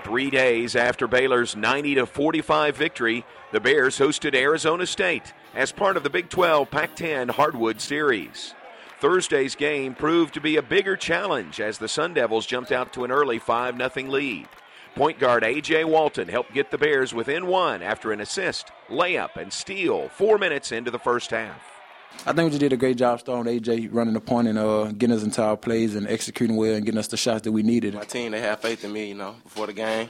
Three 0.03 0.29
days 0.29 0.75
after 0.75 1.07
Baylor's 1.07 1.55
90 1.55 1.95
to 1.95 2.05
45 2.05 2.75
victory, 2.75 3.25
the 3.51 3.59
Bears 3.59 3.99
hosted 3.99 4.33
Arizona 4.33 4.85
State 4.85 5.33
as 5.53 5.71
part 5.71 5.97
of 5.97 6.03
the 6.03 6.09
Big 6.09 6.29
12 6.29 6.71
Pac 6.71 6.95
10 6.95 7.29
Hardwood 7.29 7.79
Series. 7.79 8.55
Thursday's 8.99 9.55
game 9.55 9.95
proved 9.95 10.33
to 10.33 10.41
be 10.41 10.57
a 10.57 10.61
bigger 10.61 10.97
challenge 10.97 11.61
as 11.61 11.77
the 11.77 11.87
Sun 11.87 12.15
Devils 12.15 12.45
jumped 12.45 12.71
out 12.71 12.91
to 12.93 13.05
an 13.05 13.11
early 13.11 13.39
5 13.39 13.77
0 13.77 14.09
lead. 14.09 14.47
Point 14.95 15.19
guard 15.19 15.43
A.J. 15.43 15.85
Walton 15.85 16.27
helped 16.27 16.53
get 16.53 16.71
the 16.71 16.77
Bears 16.77 17.13
within 17.13 17.45
one 17.47 17.81
after 17.81 18.11
an 18.11 18.19
assist, 18.19 18.71
layup, 18.89 19.37
and 19.37 19.53
steal 19.53 20.09
four 20.09 20.37
minutes 20.37 20.71
into 20.71 20.91
the 20.91 20.99
first 20.99 21.31
half. 21.31 21.78
I 22.25 22.33
think 22.33 22.45
we 22.45 22.49
just 22.49 22.59
did 22.59 22.73
a 22.73 22.77
great 22.77 22.97
job 22.97 23.19
starting 23.21 23.59
AJ 23.59 23.89
running 23.91 24.13
the 24.13 24.19
point 24.19 24.47
and 24.47 24.59
uh, 24.59 24.91
getting 24.91 25.15
us 25.15 25.23
into 25.23 25.41
our 25.41 25.55
plays 25.55 25.95
and 25.95 26.07
executing 26.07 26.57
well 26.57 26.75
and 26.75 26.85
getting 26.85 26.99
us 26.99 27.07
the 27.07 27.17
shots 27.17 27.43
that 27.43 27.51
we 27.51 27.63
needed. 27.63 27.93
My 27.93 28.03
team, 28.03 28.31
they 28.33 28.41
have 28.41 28.59
faith 28.59 28.83
in 28.83 28.91
me, 28.91 29.07
you 29.07 29.15
know, 29.15 29.35
before 29.43 29.67
the 29.67 29.73
game. 29.73 30.09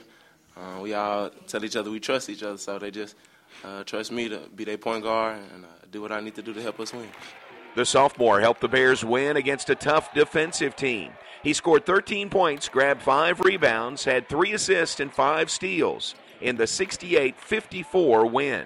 Uh, 0.57 0.81
we 0.81 0.93
all 0.93 1.29
tell 1.47 1.63
each 1.63 1.75
other 1.75 1.89
we 1.89 1.99
trust 1.99 2.29
each 2.29 2.43
other, 2.43 2.57
so 2.57 2.79
they 2.79 2.91
just 2.91 3.15
uh, 3.63 3.83
trust 3.83 4.11
me 4.11 4.27
to 4.27 4.39
be 4.55 4.63
their 4.63 4.77
point 4.77 5.03
guard 5.03 5.37
and 5.53 5.65
uh, 5.65 5.67
do 5.91 6.01
what 6.01 6.11
I 6.11 6.19
need 6.19 6.35
to 6.35 6.41
do 6.41 6.53
to 6.53 6.61
help 6.61 6.79
us 6.79 6.93
win. 6.93 7.07
The 7.75 7.85
sophomore 7.85 8.41
helped 8.41 8.61
the 8.61 8.67
Bears 8.67 9.05
win 9.05 9.37
against 9.37 9.69
a 9.69 9.75
tough 9.75 10.13
defensive 10.13 10.75
team. 10.75 11.11
He 11.43 11.53
scored 11.53 11.85
13 11.85 12.29
points, 12.29 12.67
grabbed 12.67 13.01
five 13.01 13.39
rebounds, 13.39 14.03
had 14.03 14.27
three 14.27 14.51
assists, 14.51 14.99
and 14.99 15.13
five 15.13 15.49
steals 15.49 16.15
in 16.41 16.57
the 16.57 16.67
68 16.67 17.39
54 17.39 18.25
win. 18.25 18.65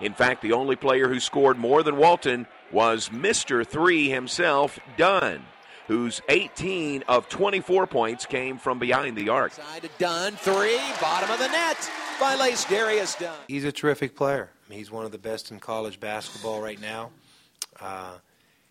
In 0.00 0.14
fact, 0.14 0.42
the 0.42 0.52
only 0.52 0.76
player 0.76 1.08
who 1.08 1.20
scored 1.20 1.58
more 1.58 1.82
than 1.82 1.96
Walton 1.96 2.46
was 2.72 3.08
Mr. 3.10 3.66
Three 3.66 4.08
himself, 4.08 4.78
Dunn, 4.96 5.44
whose 5.86 6.20
18 6.28 7.04
of 7.08 7.28
24 7.28 7.86
points 7.86 8.26
came 8.26 8.58
from 8.58 8.78
behind 8.78 9.16
the 9.16 9.28
arc. 9.28 9.52
Side 9.52 9.82
to 9.82 9.90
Dunn, 9.98 10.34
three, 10.34 10.78
bottom 11.00 11.30
of 11.30 11.38
the 11.38 11.48
net 11.48 11.90
by 12.20 12.34
Lacedarius 12.34 13.14
Dunn. 13.16 13.38
He's 13.48 13.64
a 13.64 13.72
terrific 13.72 14.16
player. 14.16 14.50
he's 14.68 14.90
one 14.90 15.04
of 15.04 15.12
the 15.12 15.18
best 15.18 15.50
in 15.50 15.60
college 15.60 16.00
basketball 16.00 16.60
right 16.60 16.80
now. 16.80 17.10
Uh, 17.80 18.18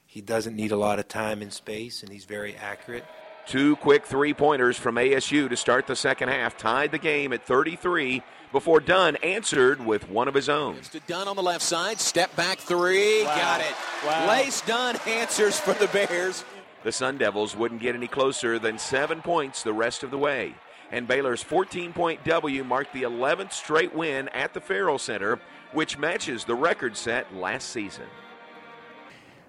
he 0.05 0.21
doesn't 0.21 0.55
need 0.55 0.71
a 0.71 0.77
lot 0.77 0.99
of 0.99 1.07
time 1.07 1.41
and 1.41 1.51
space, 1.51 2.01
and 2.03 2.11
he's 2.11 2.25
very 2.25 2.55
accurate. 2.55 3.05
Two 3.47 3.75
quick 3.75 4.05
three 4.05 4.33
pointers 4.33 4.75
from 4.75 4.95
ASU 4.95 5.47
to 5.49 5.55
start 5.55 5.85
the 5.85 5.95
second 5.95 6.29
half 6.29 6.57
tied 6.57 6.91
the 6.91 6.97
game 6.97 7.31
at 7.31 7.45
33 7.45 8.23
before 8.51 8.79
Dunn 8.79 9.17
answered 9.17 9.85
with 9.85 10.09
one 10.09 10.27
of 10.27 10.33
his 10.33 10.49
own. 10.49 10.77
It's 10.77 10.89
to 10.89 10.99
Dunn 11.01 11.27
on 11.27 11.35
the 11.35 11.43
left 11.43 11.61
side, 11.61 11.99
step 11.99 12.35
back 12.35 12.57
three, 12.57 13.23
wow. 13.23 13.35
got 13.35 13.61
it. 13.61 13.75
Wow. 14.05 14.27
Lace 14.29 14.61
Dunn 14.61 14.97
answers 15.07 15.59
for 15.59 15.73
the 15.73 15.87
Bears. 15.87 16.43
The 16.83 16.91
Sun 16.91 17.17
Devils 17.17 17.55
wouldn't 17.55 17.81
get 17.81 17.95
any 17.95 18.07
closer 18.07 18.57
than 18.57 18.79
seven 18.79 19.21
points 19.21 19.61
the 19.61 19.73
rest 19.73 20.03
of 20.03 20.09
the 20.09 20.17
way. 20.17 20.55
And 20.91 21.07
Baylor's 21.07 21.43
14 21.43 21.93
point 21.93 22.23
W 22.23 22.63
marked 22.63 22.93
the 22.93 23.03
11th 23.03 23.53
straight 23.53 23.93
win 23.93 24.29
at 24.29 24.53
the 24.53 24.61
Ferrell 24.61 24.99
Center, 24.99 25.39
which 25.71 25.97
matches 25.97 26.45
the 26.45 26.55
record 26.55 26.95
set 26.95 27.35
last 27.35 27.69
season. 27.69 28.05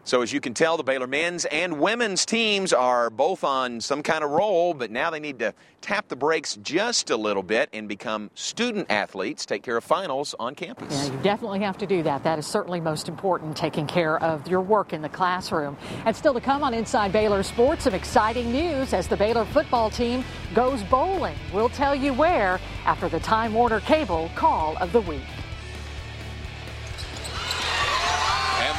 So, 0.07 0.23
as 0.23 0.33
you 0.33 0.41
can 0.41 0.55
tell, 0.55 0.77
the 0.77 0.85
Baylor 0.85 1.09
men's 1.09 1.47
and 1.47 1.81
women's 1.81 2.25
teams 2.25 2.73
are 2.73 3.11
both 3.11 3.43
on 3.43 3.81
some 3.81 4.05
kind 4.05 4.23
of 4.23 4.31
roll, 4.31 4.73
but 4.73 4.93
now 4.93 5.11
they 5.11 5.19
need 5.19 5.41
to 5.41 5.53
tap 5.81 6.07
the 6.07 6.15
brakes 6.15 6.57
just 6.63 7.11
a 7.11 7.17
little 7.17 7.43
bit 7.43 7.69
and 7.73 7.89
become 7.89 8.31
student 8.37 8.89
athletes, 8.89 9.45
take 9.45 9.65
care 9.65 9.77
of 9.77 9.83
finals 9.83 10.33
on 10.39 10.55
campus. 10.55 10.95
Yeah, 10.95 11.13
you 11.13 11.23
definitely 11.25 11.59
have 11.59 11.77
to 11.79 11.89
do 11.89 12.05
that. 12.05 12.23
That 12.23 12.39
is 12.39 12.47
certainly 12.47 12.81
most 12.81 13.09
important, 13.09 13.57
taking 13.57 13.89
care 13.89 14.23
of 14.23 14.47
your 14.47 14.61
work 14.61 14.93
in 14.93 15.03
the 15.03 15.09
classroom. 15.09 15.77
And 16.05 16.15
still 16.15 16.35
to 16.35 16.41
come 16.41 16.63
on 16.63 16.73
Inside 16.73 17.11
Baylor 17.11 17.43
Sports, 17.43 17.83
some 17.83 17.95
exciting 17.95 18.53
news 18.53 18.93
as 18.93 19.09
the 19.09 19.17
Baylor 19.17 19.45
football 19.47 19.91
team 19.91 20.25
goes 20.55 20.85
bowling. 20.85 21.35
We'll 21.53 21.69
tell 21.69 21.97
you 21.97 22.15
where 22.15 22.61
after 22.85 23.09
the 23.09 23.19
Time 23.19 23.55
Warner 23.55 23.81
Cable 23.81 24.31
Call 24.37 24.77
of 24.77 24.93
the 24.93 25.01
Week. 25.01 25.23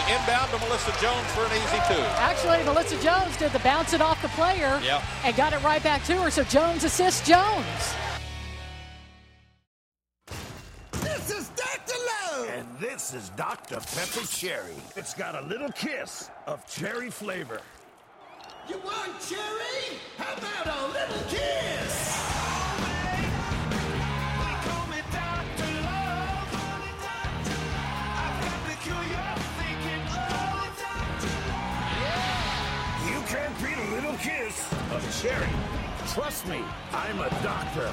Inbound 0.08 0.52
to 0.52 0.58
Melissa 0.60 0.92
Jones 1.02 1.28
for 1.32 1.46
an 1.46 1.52
easy 1.52 1.82
two. 1.88 2.02
Actually, 2.18 2.64
Melissa 2.64 3.00
Jones 3.02 3.36
did 3.38 3.52
the 3.52 3.60
bounce 3.60 3.94
it 3.94 4.02
off 4.02 4.22
the 4.22 4.30
player 4.30 4.80
yep. 4.84 5.04
and 5.24 5.36
got 5.36 5.54
it 5.54 5.62
right 5.64 5.84
back 5.84 6.04
to 6.06 6.22
her. 6.22 6.32
So 6.32 6.44
Jones 6.44 6.84
assists 6.84 7.28
Jones. 7.28 7.96
This 10.92 11.32
is 11.32 11.50
Dr. 11.50 11.94
Love. 12.34 12.50
And 12.50 12.68
this 12.80 13.14
is 13.14 13.30
Dr. 13.30 13.76
Pepper 13.76 14.26
Cherry. 14.28 14.76
It's 14.96 15.14
got 15.14 15.36
a 15.36 15.46
little 15.48 15.72
kiss 15.72 16.30
of 16.46 16.66
cherry 16.68 17.10
flavor. 17.10 17.62
You 18.70 18.78
want 18.80 19.20
cherry? 19.22 19.98
How 20.18 20.34
about 20.34 20.68
a 20.68 20.88
little 20.88 21.24
kiss? 21.30 22.27
Kiss 34.20 34.72
of 34.92 35.22
cherry. 35.22 35.48
Trust 36.14 36.14
Trust 36.14 36.48
me, 36.48 36.62
I'm 36.94 37.20
a 37.20 37.30
doctor. 37.44 37.92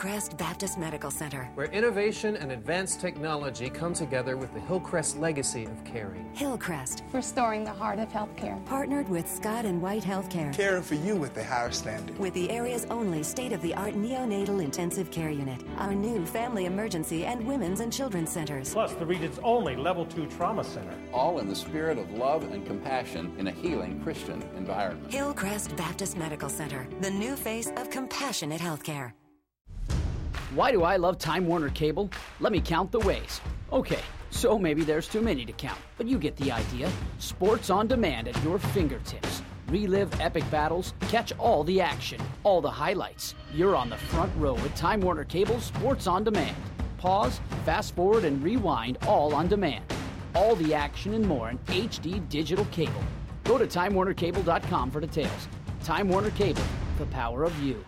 Hillcrest 0.00 0.38
Baptist 0.38 0.78
Medical 0.78 1.10
Center. 1.10 1.50
Where 1.56 1.66
innovation 1.66 2.34
and 2.36 2.52
advanced 2.52 3.02
technology 3.02 3.68
come 3.68 3.92
together 3.92 4.34
with 4.34 4.50
the 4.54 4.60
Hillcrest 4.60 5.18
legacy 5.18 5.66
of 5.66 5.84
caring. 5.84 6.26
Hillcrest. 6.32 7.04
Restoring 7.12 7.64
the 7.64 7.72
heart 7.72 7.98
of 7.98 8.08
healthcare. 8.08 8.64
Partnered 8.64 9.10
with 9.10 9.28
Scott 9.28 9.66
and 9.66 9.82
White 9.82 10.02
Healthcare. 10.02 10.54
Caring 10.54 10.82
for 10.82 10.94
you 10.94 11.16
with 11.16 11.34
the 11.34 11.44
higher 11.44 11.70
standard. 11.70 12.18
With 12.18 12.32
the 12.32 12.50
area's 12.50 12.86
only 12.86 13.22
state 13.22 13.52
of 13.52 13.60
the 13.60 13.74
art 13.74 13.92
neonatal 13.92 14.64
intensive 14.64 15.10
care 15.10 15.28
unit. 15.28 15.62
Our 15.76 15.92
new 15.92 16.24
family 16.24 16.64
emergency 16.64 17.26
and 17.26 17.46
women's 17.46 17.80
and 17.80 17.92
children's 17.92 18.32
centers. 18.32 18.72
Plus 18.72 18.94
the 18.94 19.04
region's 19.04 19.38
only 19.42 19.76
level 19.76 20.06
two 20.06 20.26
trauma 20.28 20.64
center. 20.64 20.94
All 21.12 21.40
in 21.40 21.46
the 21.46 21.54
spirit 21.54 21.98
of 21.98 22.10
love 22.14 22.50
and 22.50 22.64
compassion 22.66 23.34
in 23.36 23.48
a 23.48 23.52
healing 23.52 24.00
Christian 24.02 24.42
environment. 24.56 25.12
Hillcrest 25.12 25.76
Baptist 25.76 26.16
Medical 26.16 26.48
Center. 26.48 26.88
The 27.02 27.10
new 27.10 27.36
face 27.36 27.70
of 27.76 27.90
compassionate 27.90 28.62
healthcare. 28.62 29.12
Why 30.52 30.72
do 30.72 30.82
I 30.82 30.96
love 30.96 31.16
Time 31.16 31.46
Warner 31.46 31.70
Cable? 31.70 32.10
Let 32.40 32.50
me 32.50 32.60
count 32.60 32.90
the 32.90 32.98
ways. 32.98 33.40
Okay, 33.72 34.00
so 34.30 34.58
maybe 34.58 34.82
there's 34.82 35.06
too 35.06 35.20
many 35.20 35.44
to 35.44 35.52
count, 35.52 35.78
but 35.96 36.08
you 36.08 36.18
get 36.18 36.34
the 36.38 36.50
idea. 36.50 36.90
Sports 37.20 37.70
on 37.70 37.86
demand 37.86 38.26
at 38.26 38.42
your 38.42 38.58
fingertips. 38.58 39.42
Relive 39.68 40.12
epic 40.20 40.42
battles, 40.50 40.94
catch 41.02 41.32
all 41.38 41.62
the 41.62 41.80
action, 41.80 42.20
all 42.42 42.60
the 42.60 42.70
highlights. 42.70 43.36
You're 43.54 43.76
on 43.76 43.90
the 43.90 43.96
front 43.96 44.32
row 44.36 44.54
with 44.54 44.74
Time 44.74 45.00
Warner 45.00 45.22
Cable 45.22 45.60
Sports 45.60 46.08
on 46.08 46.24
Demand. 46.24 46.56
Pause, 46.98 47.40
fast 47.64 47.94
forward, 47.94 48.24
and 48.24 48.42
rewind 48.42 48.98
all 49.06 49.32
on 49.32 49.46
demand. 49.46 49.84
All 50.34 50.56
the 50.56 50.74
action 50.74 51.14
and 51.14 51.24
more 51.24 51.50
in 51.50 51.58
HD 51.58 52.28
digital 52.28 52.64
cable. 52.72 53.04
Go 53.44 53.56
to 53.56 53.68
TimeWarnerCable.com 53.68 54.90
for 54.90 55.00
details. 55.00 55.48
Time 55.84 56.08
Warner 56.08 56.30
Cable, 56.30 56.62
the 56.98 57.06
power 57.06 57.44
of 57.44 57.56
you. 57.62 57.84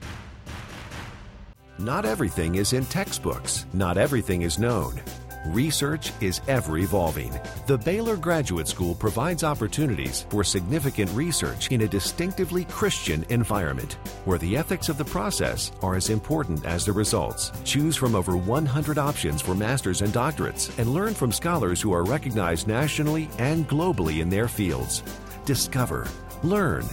Not 1.79 2.05
everything 2.05 2.57
is 2.57 2.75
in 2.75 2.85
textbooks. 2.87 3.67
Not 3.73 3.97
everything 3.97 4.43
is 4.43 4.59
known. 4.59 5.01
Research 5.47 6.13
is 6.21 6.41
ever 6.47 6.79
evolving. 6.79 7.33
The 7.67 7.79
Baylor 7.79 8.17
Graduate 8.17 8.69
School 8.69 8.95
provides 8.95 9.43
opportunities 9.43 10.25
for 10.29 10.45
significant 10.45 11.11
research 11.13 11.73
in 11.73 11.81
a 11.81 11.89
distinctively 11.89 12.65
Christian 12.67 13.25
environment 13.29 13.95
where 14.25 14.39
the 14.39 14.57
ethics 14.57 14.89
of 14.89 14.99
the 14.99 15.05
process 15.05 15.73
are 15.83 15.97
as 15.97 16.11
important 16.11 16.65
as 16.65 16.85
the 16.85 16.93
results. 16.93 17.51
Choose 17.65 17.97
from 17.97 18.15
over 18.15 18.37
100 18.37 18.99
options 18.99 19.43
for 19.43 19.55
masters 19.55 20.03
and 20.03 20.13
doctorates 20.13 20.79
and 20.79 20.95
learn 20.95 21.15
from 21.15 21.33
scholars 21.33 21.81
who 21.81 21.93
are 21.93 22.05
recognized 22.05 22.69
nationally 22.69 23.29
and 23.39 23.69
globally 23.69 24.21
in 24.21 24.29
their 24.29 24.47
fields. 24.47 25.03
Discover, 25.45 26.07
learn, 26.45 26.85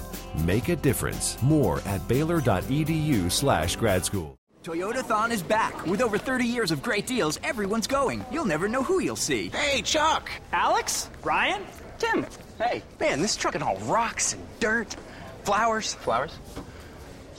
make 0.43 0.69
a 0.69 0.75
difference. 0.75 1.39
More 1.43 1.81
at 1.85 2.07
baylor.edu/grad 2.07 4.05
school. 4.05 4.38
Toyotathon 4.63 5.31
is 5.31 5.41
back. 5.41 5.85
With 5.85 6.01
over 6.01 6.17
30 6.17 6.45
years 6.45 6.71
of 6.71 6.83
great 6.83 7.07
deals, 7.07 7.39
everyone's 7.43 7.87
going. 7.87 8.25
You'll 8.29 8.45
never 8.45 8.67
know 8.67 8.83
who 8.83 8.99
you'll 8.99 9.15
see. 9.15 9.47
Hey, 9.49 9.81
Chuck! 9.81 10.29
Alex? 10.51 11.09
Ryan? 11.23 11.65
Tim! 11.97 12.25
Hey, 12.57 12.83
man, 12.99 13.21
this 13.21 13.37
truck 13.37 13.55
is 13.55 13.61
all 13.61 13.77
rocks 13.77 14.33
and 14.33 14.45
dirt. 14.59 14.97
Flowers. 15.43 15.93
Flowers? 15.93 16.37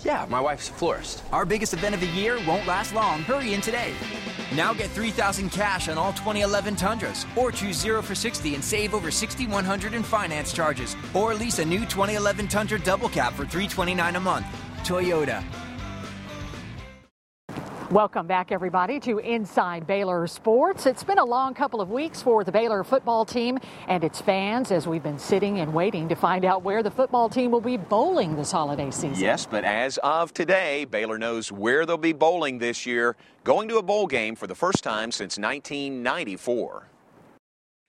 Yeah, 0.02 0.24
my 0.30 0.40
wife's 0.40 0.70
a 0.70 0.72
florist. 0.72 1.22
Our 1.30 1.44
biggest 1.44 1.74
event 1.74 1.94
of 1.94 2.00
the 2.00 2.06
year 2.06 2.38
won't 2.46 2.66
last 2.66 2.94
long. 2.94 3.20
Hurry 3.20 3.52
in 3.52 3.60
today. 3.60 3.92
Now 4.54 4.72
get 4.72 4.88
3000 4.88 5.50
cash 5.50 5.90
on 5.90 5.98
all 5.98 6.14
2011 6.14 6.76
Tundras. 6.76 7.26
Or 7.36 7.52
choose 7.52 7.76
0 7.78 8.00
for 8.00 8.14
60 8.14 8.54
and 8.54 8.64
save 8.64 8.94
over 8.94 9.10
6100 9.10 9.92
in 9.92 10.02
finance 10.02 10.54
charges. 10.54 10.96
Or 11.12 11.34
lease 11.34 11.58
a 11.58 11.64
new 11.66 11.80
2011 11.80 12.48
Tundra 12.48 12.78
double 12.78 13.10
cab 13.10 13.34
for 13.34 13.44
329 13.44 14.16
a 14.16 14.20
month. 14.20 14.46
Toyota. 14.84 15.44
Welcome 17.90 18.28
back, 18.28 18.52
everybody, 18.52 19.00
to 19.00 19.18
Inside 19.18 19.84
Baylor 19.84 20.28
Sports. 20.28 20.86
It's 20.86 21.02
been 21.02 21.18
a 21.18 21.24
long 21.24 21.54
couple 21.54 21.80
of 21.80 21.90
weeks 21.90 22.22
for 22.22 22.44
the 22.44 22.52
Baylor 22.52 22.84
football 22.84 23.24
team 23.24 23.58
and 23.88 24.04
its 24.04 24.20
fans 24.20 24.70
as 24.70 24.86
we've 24.86 25.02
been 25.02 25.18
sitting 25.18 25.58
and 25.58 25.74
waiting 25.74 26.08
to 26.08 26.14
find 26.14 26.44
out 26.44 26.62
where 26.62 26.84
the 26.84 26.90
football 26.92 27.28
team 27.28 27.50
will 27.50 27.60
be 27.60 27.76
bowling 27.76 28.36
this 28.36 28.52
holiday 28.52 28.92
season. 28.92 29.18
Yes, 29.18 29.44
but 29.44 29.64
as 29.64 29.98
of 30.04 30.32
today, 30.32 30.84
Baylor 30.84 31.18
knows 31.18 31.50
where 31.50 31.84
they'll 31.84 31.96
be 31.96 32.12
bowling 32.12 32.58
this 32.58 32.86
year, 32.86 33.16
going 33.42 33.68
to 33.70 33.78
a 33.78 33.82
bowl 33.82 34.06
game 34.06 34.36
for 34.36 34.46
the 34.46 34.54
first 34.54 34.84
time 34.84 35.10
since 35.10 35.36
1994. 35.36 36.86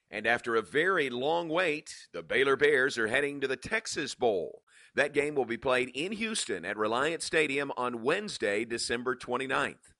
And 0.09 0.25
after 0.25 0.55
a 0.55 0.63
very 0.63 1.11
long 1.11 1.47
wait, 1.47 2.07
the 2.11 2.23
Baylor 2.23 2.55
Bears 2.55 2.97
are 2.97 3.07
heading 3.07 3.39
to 3.41 3.47
the 3.47 3.55
Texas 3.55 4.15
Bowl. 4.15 4.63
That 4.95 5.13
game 5.13 5.35
will 5.35 5.45
be 5.45 5.57
played 5.57 5.89
in 5.93 6.11
Houston 6.11 6.65
at 6.65 6.75
Reliant 6.75 7.21
Stadium 7.21 7.71
on 7.77 8.03
Wednesday, 8.03 8.65
December 8.65 9.15
29th. 9.15 9.90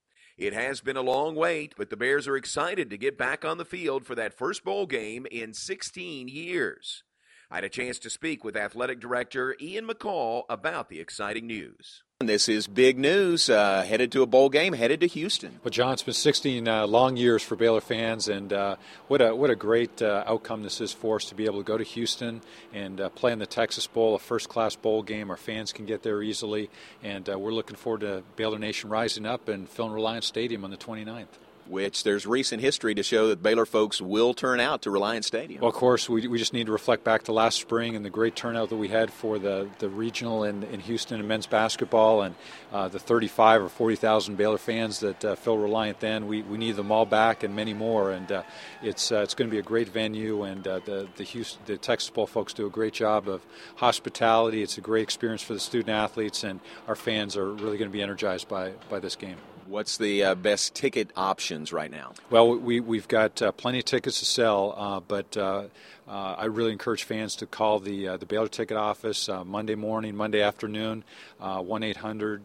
It 0.42 0.54
has 0.54 0.82
been 0.82 0.98
a 0.98 1.04
long 1.04 1.36
wait, 1.36 1.76
but 1.78 1.92
the 1.92 1.96
Bears 1.96 2.28
are 2.28 2.36
excited 2.36 2.90
to 2.90 2.98
get 2.98 3.16
back 3.16 3.46
on 3.46 3.60
the 3.60 3.64
field 3.64 4.08
for 4.08 4.16
that 4.16 4.34
first 4.34 4.64
bowl 4.64 4.88
game 4.88 5.28
in 5.30 5.54
16 5.54 6.28
years. 6.28 7.04
I 7.52 7.56
had 7.56 7.64
a 7.66 7.70
chance 7.70 8.00
to 8.00 8.10
speak 8.10 8.46
with 8.46 8.56
athletic 8.56 9.02
director 9.02 9.58
Ian 9.60 9.86
McCaw 9.86 10.44
about 10.48 10.88
the 10.88 11.02
exciting 11.02 11.48
news. 11.48 12.02
This 12.22 12.48
is 12.48 12.66
big 12.66 12.98
news. 12.98 13.50
Uh, 13.50 13.84
headed 13.84 14.10
to 14.14 14.22
a 14.22 14.26
bowl 14.26 14.48
game, 14.48 14.72
headed 14.72 15.02
to 15.02 15.08
Houston. 15.08 15.60
Well, 15.62 15.72
John, 15.72 15.92
it's 15.92 16.04
been 16.04 16.14
16 16.14 16.66
uh, 16.66 16.88
long 16.88 17.18
years 17.18 17.44
for 17.44 17.58
Baylor 17.58 17.82
fans, 17.82 18.30
and 18.30 18.54
uh, 18.54 18.78
what 19.10 19.22
a 19.22 19.36
what 19.36 19.50
a 19.50 19.56
great 19.56 20.02
uh, 20.02 20.24
outcome 20.26 20.64
this 20.64 20.80
is 20.80 20.94
for 20.94 21.18
us 21.18 21.26
to 21.26 21.36
be 21.36 21.44
able 21.44 21.58
to 21.58 21.66
go 21.66 21.78
to 21.78 21.84
Houston 21.84 22.42
and 22.74 23.02
uh, 23.02 23.10
play 23.10 23.34
in 23.34 23.40
the 23.40 23.46
Texas 23.46 23.86
Bowl, 23.86 24.16
a 24.16 24.20
first-class 24.20 24.78
bowl 24.78 25.04
game. 25.04 25.30
Our 25.30 25.36
fans 25.36 25.74
can 25.74 25.86
get 25.86 26.04
there 26.04 26.24
easily, 26.24 26.70
and 27.04 27.28
uh, 27.30 27.38
we're 27.38 27.52
looking 27.52 27.76
forward 27.76 28.02
to 28.02 28.24
Baylor 28.38 28.60
Nation 28.60 28.90
rising 28.90 29.26
up 29.26 29.50
and 29.50 29.68
filling 29.68 29.92
Reliant 29.92 30.24
Stadium 30.24 30.64
on 30.64 30.72
the 30.72 30.78
29th 30.78 31.28
which 31.72 32.04
there's 32.04 32.28
recent 32.28 32.62
history 32.62 32.94
to 32.94 33.02
show 33.02 33.30
that 33.30 33.42
Baylor 33.42 33.66
folks 33.66 34.02
will 34.02 34.34
turn 34.34 34.60
out 34.60 34.82
to 34.82 34.92
Reliant 34.92 35.24
Stadium. 35.24 35.62
Well, 35.62 35.70
of 35.70 35.76
course, 35.76 36.10
we, 36.10 36.28
we 36.28 36.38
just 36.38 36.52
need 36.52 36.66
to 36.66 36.72
reflect 36.72 37.06
back 37.06 37.24
to 37.24 37.32
last 37.32 37.60
spring 37.60 37.96
and 37.96 38.04
the 38.04 38.10
great 38.10 38.36
turnout 38.36 38.70
that 38.70 38.76
we 38.76 38.90
had 38.90 39.12
for 39.12 39.40
the, 39.40 39.70
the 39.80 39.88
regional 39.88 40.44
in, 40.44 40.64
in 40.64 40.82
Houston 40.82 41.20
and 41.20 41.28
men's 41.30 41.48
basketball 41.48 42.24
and 42.24 42.36
uh, 42.74 42.90
the 42.90 43.00
35 43.00 43.64
or 43.64 43.70
40,000 43.70 44.36
Baylor 44.36 44.58
fans 44.58 45.00
that 45.00 45.24
uh, 45.24 45.36
filled 45.36 45.62
Reliant 45.62 46.02
then. 46.02 46.28
We, 46.28 46.42
we 46.42 46.58
need 46.58 46.76
them 46.76 46.92
all 46.92 47.06
back 47.06 47.44
and 47.44 47.56
many 47.56 47.74
more. 47.74 48.12
And 48.12 48.30
uh, 48.30 48.44
it's, 48.84 49.12
uh, 49.12 49.22
it's 49.22 49.34
going 49.34 49.50
to 49.50 49.52
be 49.52 49.60
a 49.60 49.64
great 49.64 49.88
venue, 49.88 50.44
and 50.44 50.68
uh, 50.68 50.80
the, 50.80 51.08
the, 51.16 51.24
Houston, 51.24 51.62
the 51.66 51.78
Texas 51.78 52.10
Bowl 52.10 52.28
folks 52.28 52.54
do 52.54 52.66
a 52.66 52.70
great 52.70 52.94
job 52.94 53.30
of 53.30 53.42
hospitality. 53.78 54.62
It's 54.62 54.78
a 54.78 54.82
great 54.82 55.04
experience 55.04 55.42
for 55.42 55.54
the 55.54 55.60
student 55.60 55.90
athletes, 55.90 56.44
and 56.44 56.60
our 56.90 56.96
fans 56.96 57.38
are 57.38 57.50
really 57.54 57.78
going 57.78 57.90
to 57.90 57.94
be 57.94 58.02
energized 58.02 58.50
by, 58.50 58.74
by 58.90 59.00
this 59.00 59.16
game. 59.16 59.38
What's 59.72 59.96
the 59.96 60.22
uh, 60.22 60.36
best 60.36 60.76
ticket 60.76 61.12
options 61.16 61.72
right 61.72 61.90
now? 61.90 62.12
Well, 62.30 62.58
we, 62.58 62.82
we've 62.82 63.08
got 63.08 63.42
uh, 63.42 63.54
plenty 63.54 63.80
of 63.80 63.86
tickets 63.86 64.20
to 64.20 64.26
sell, 64.26 64.74
uh, 64.76 65.00
but 65.00 65.38
uh, 65.38 65.68
uh, 66.10 66.36
I 66.38 66.46
really 66.46 66.74
encourage 66.74 67.06
fans 67.06 67.38
to 67.38 67.46
call 67.46 67.80
the, 67.80 68.10
uh, 68.10 68.18
the 68.18 68.26
Baylor 68.26 68.50
ticket 68.50 68.76
office 68.76 69.30
Monday 69.46 69.76
morning, 69.76 70.14
Monday 70.14 70.42
afternoon, 70.42 71.06
1 71.40 71.84
800 71.84 72.42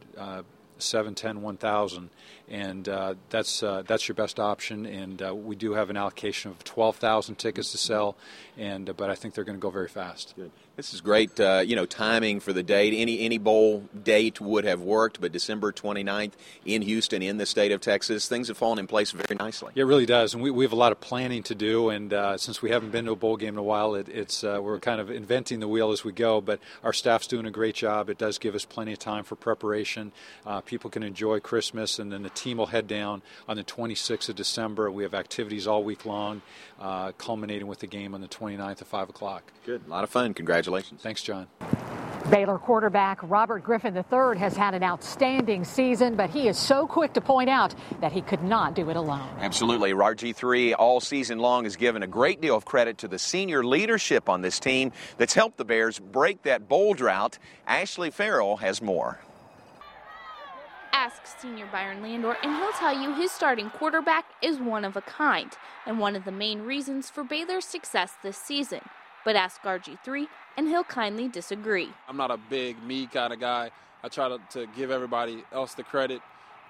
710 0.79 1.43
1000 1.43 2.11
and 2.49 2.89
uh, 2.89 3.15
that's 3.31 3.63
uh, 3.63 3.83
that's 3.87 4.07
your 4.09 4.15
best 4.15 4.39
option. 4.39 4.87
And 4.87 5.21
uh, 5.21 5.35
we 5.35 5.57
do 5.57 5.73
have 5.73 5.91
an 5.91 5.97
allocation 5.97 6.51
of 6.51 6.63
12,000 6.65 7.37
tickets 7.37 7.73
to 7.73 7.79
sell, 7.79 8.17
and 8.57 8.95
but 8.97 9.11
I 9.11 9.15
think 9.15 9.35
they're 9.35 9.45
going 9.45 9.59
to 9.59 9.63
go 9.63 9.71
very 9.71 9.89
fast. 9.89 10.35
Good. 10.37 10.51
This 10.77 10.93
is 10.93 11.01
great, 11.01 11.41
uh, 11.41 11.63
you 11.65 11.75
know, 11.75 11.87
timing 11.87 12.39
for 12.39 12.53
the 12.53 12.63
date. 12.63 12.93
Any 12.95 13.21
any 13.21 13.39
bowl 13.39 13.89
date 14.05 14.43
would 14.43 14.67
have 14.67 14.83
worked, 14.83 15.23
but 15.23 15.33
December 15.33 15.73
29th 15.73 16.33
in 16.67 16.83
Houston, 16.83 17.23
in 17.23 17.39
the 17.39 17.47
state 17.47 17.73
of 17.73 17.81
Texas, 17.81 18.29
things 18.29 18.49
have 18.49 18.59
fallen 18.59 18.79
in 18.79 18.87
place 18.87 19.11
very 19.11 19.37
nicely. 19.39 19.73
Yeah, 19.75 19.85
it 19.85 19.87
really 19.87 20.05
does, 20.05 20.35
and 20.35 20.43
we, 20.43 20.51
we 20.51 20.67
have 20.67 20.73
a 20.73 20.77
lot 20.77 20.93
of 20.93 21.01
planning 21.01 21.43
to 21.45 21.55
do. 21.55 21.89
And 21.89 22.13
uh, 22.13 22.37
since 22.37 22.61
we 22.61 22.69
haven't 22.69 22.91
been 22.91 23.07
to 23.07 23.13
a 23.13 23.17
bowl 23.17 23.39
game 23.39 23.55
in 23.55 23.59
a 23.59 23.63
while, 23.63 23.95
it, 23.95 24.11
it's 24.11 24.45
uh, 24.45 24.61
we're 24.63 24.79
kind 24.79 25.01
of 25.01 25.11
inventing 25.11 25.61
the 25.61 25.69
wheel 25.69 25.93
as 25.93 26.05
we 26.05 26.13
go. 26.13 26.43
But 26.43 26.61
our 26.85 26.93
staff's 26.93 27.27
doing 27.27 27.47
a 27.47 27.51
great 27.51 27.75
job. 27.75 28.11
It 28.11 28.19
does 28.19 28.37
give 28.37 28.55
us 28.55 28.67
plenty 28.67 28.93
of 28.93 28.99
time 28.99 29.25
for 29.25 29.35
preparation. 29.35 30.13
people 30.67 30.91
can 30.91 31.03
enjoy 31.03 31.41
Christmas, 31.41 31.99
and 31.99 32.13
then 32.13 32.23
the 32.23 32.29
team 32.29 32.59
will 32.59 32.67
head 32.67 32.87
down 32.87 33.23
on 33.49 33.57
the 33.57 33.65
26th 33.65 34.29
of 34.29 34.37
December. 34.37 34.91
We 34.91 35.05
have 35.05 35.15
activities 35.15 35.67
all 35.67 35.83
week 35.83 36.05
long, 36.05 36.43
uh, 36.79 37.13
culminating 37.13 37.67
with 37.67 37.79
the 37.79 37.87
game 37.87 38.15
on 38.15 38.21
the 38.21 38.29
29th 38.29 38.83
at 38.83 38.87
5 38.87 39.09
o'clock. 39.09 39.53
Good. 39.65 39.81
A 39.87 39.91
lot 39.91 40.05
of 40.05 40.11
fun. 40.11 40.35
Congratulations. 40.35 40.66
Thanks, 40.99 41.23
John. 41.23 41.47
Baylor 42.31 42.59
quarterback 42.59 43.21
Robert 43.23 43.63
Griffin 43.63 43.97
III 43.97 44.37
has 44.39 44.57
had 44.57 44.75
an 44.75 44.83
outstanding 44.83 45.63
season, 45.63 46.17
but 46.17 46.29
he 46.29 46.49
is 46.49 46.59
so 46.59 46.85
quick 46.85 47.13
to 47.13 47.21
point 47.21 47.49
out 47.49 47.73
that 48.01 48.11
he 48.11 48.21
could 48.21 48.43
not 48.43 48.75
do 48.75 48.91
it 48.91 48.97
alone. 48.97 49.29
Absolutely. 49.39 49.93
RG3 49.93 50.75
all 50.77 51.01
season 51.01 51.39
long 51.39 51.65
has 51.65 51.77
given 51.77 52.03
a 52.03 52.07
great 52.09 52.41
deal 52.41 52.57
of 52.57 52.65
credit 52.65 52.99
to 52.99 53.09
the 53.09 53.19
senior 53.19 53.65
leadership 53.65 54.29
on 54.29 54.43
this 54.43 54.59
team 54.59 54.91
that's 55.19 55.35
helped 55.35 55.57
the 55.57 55.65
Bears 55.65 56.01
break 56.01 56.43
that 56.43 56.69
bowl 56.69 56.95
drought. 56.95 57.39
Ashley 57.65 58.11
Farrell 58.11 58.57
has 58.57 58.83
more. 58.83 59.21
Ask 60.93 61.41
senior 61.41 61.69
Byron 61.71 62.03
Landor, 62.03 62.37
and 62.43 62.57
he'll 62.57 62.73
tell 62.73 63.01
you 63.01 63.15
his 63.15 63.31
starting 63.31 63.71
quarterback 63.71 64.25
is 64.43 64.59
one 64.59 64.85
of 64.85 64.97
a 64.97 65.03
kind 65.03 65.53
and 65.87 66.01
one 66.01 66.17
of 66.17 66.25
the 66.25 66.33
main 66.33 66.63
reasons 66.63 67.09
for 67.09 67.23
Baylor's 67.23 67.67
success 67.67 68.15
this 68.25 68.37
season. 68.37 68.81
But 69.27 69.35
ask 69.35 69.61
RG3 69.63 70.29
and 70.57 70.69
he'll 70.69 70.85
kindly 70.85 71.29
disagree. 71.29 71.91
I'm 72.09 72.17
not 72.17 72.31
a 72.31 72.37
big 72.37 72.81
me 72.83 73.09
kind 73.09 73.33
of 73.33 73.41
guy. 73.41 73.73
I 74.03 74.09
try 74.09 74.29
to, 74.29 74.39
to 74.51 74.67
give 74.77 74.93
everybody 74.93 75.45
else 75.53 75.75
the 75.75 75.83
credit. 75.83 76.23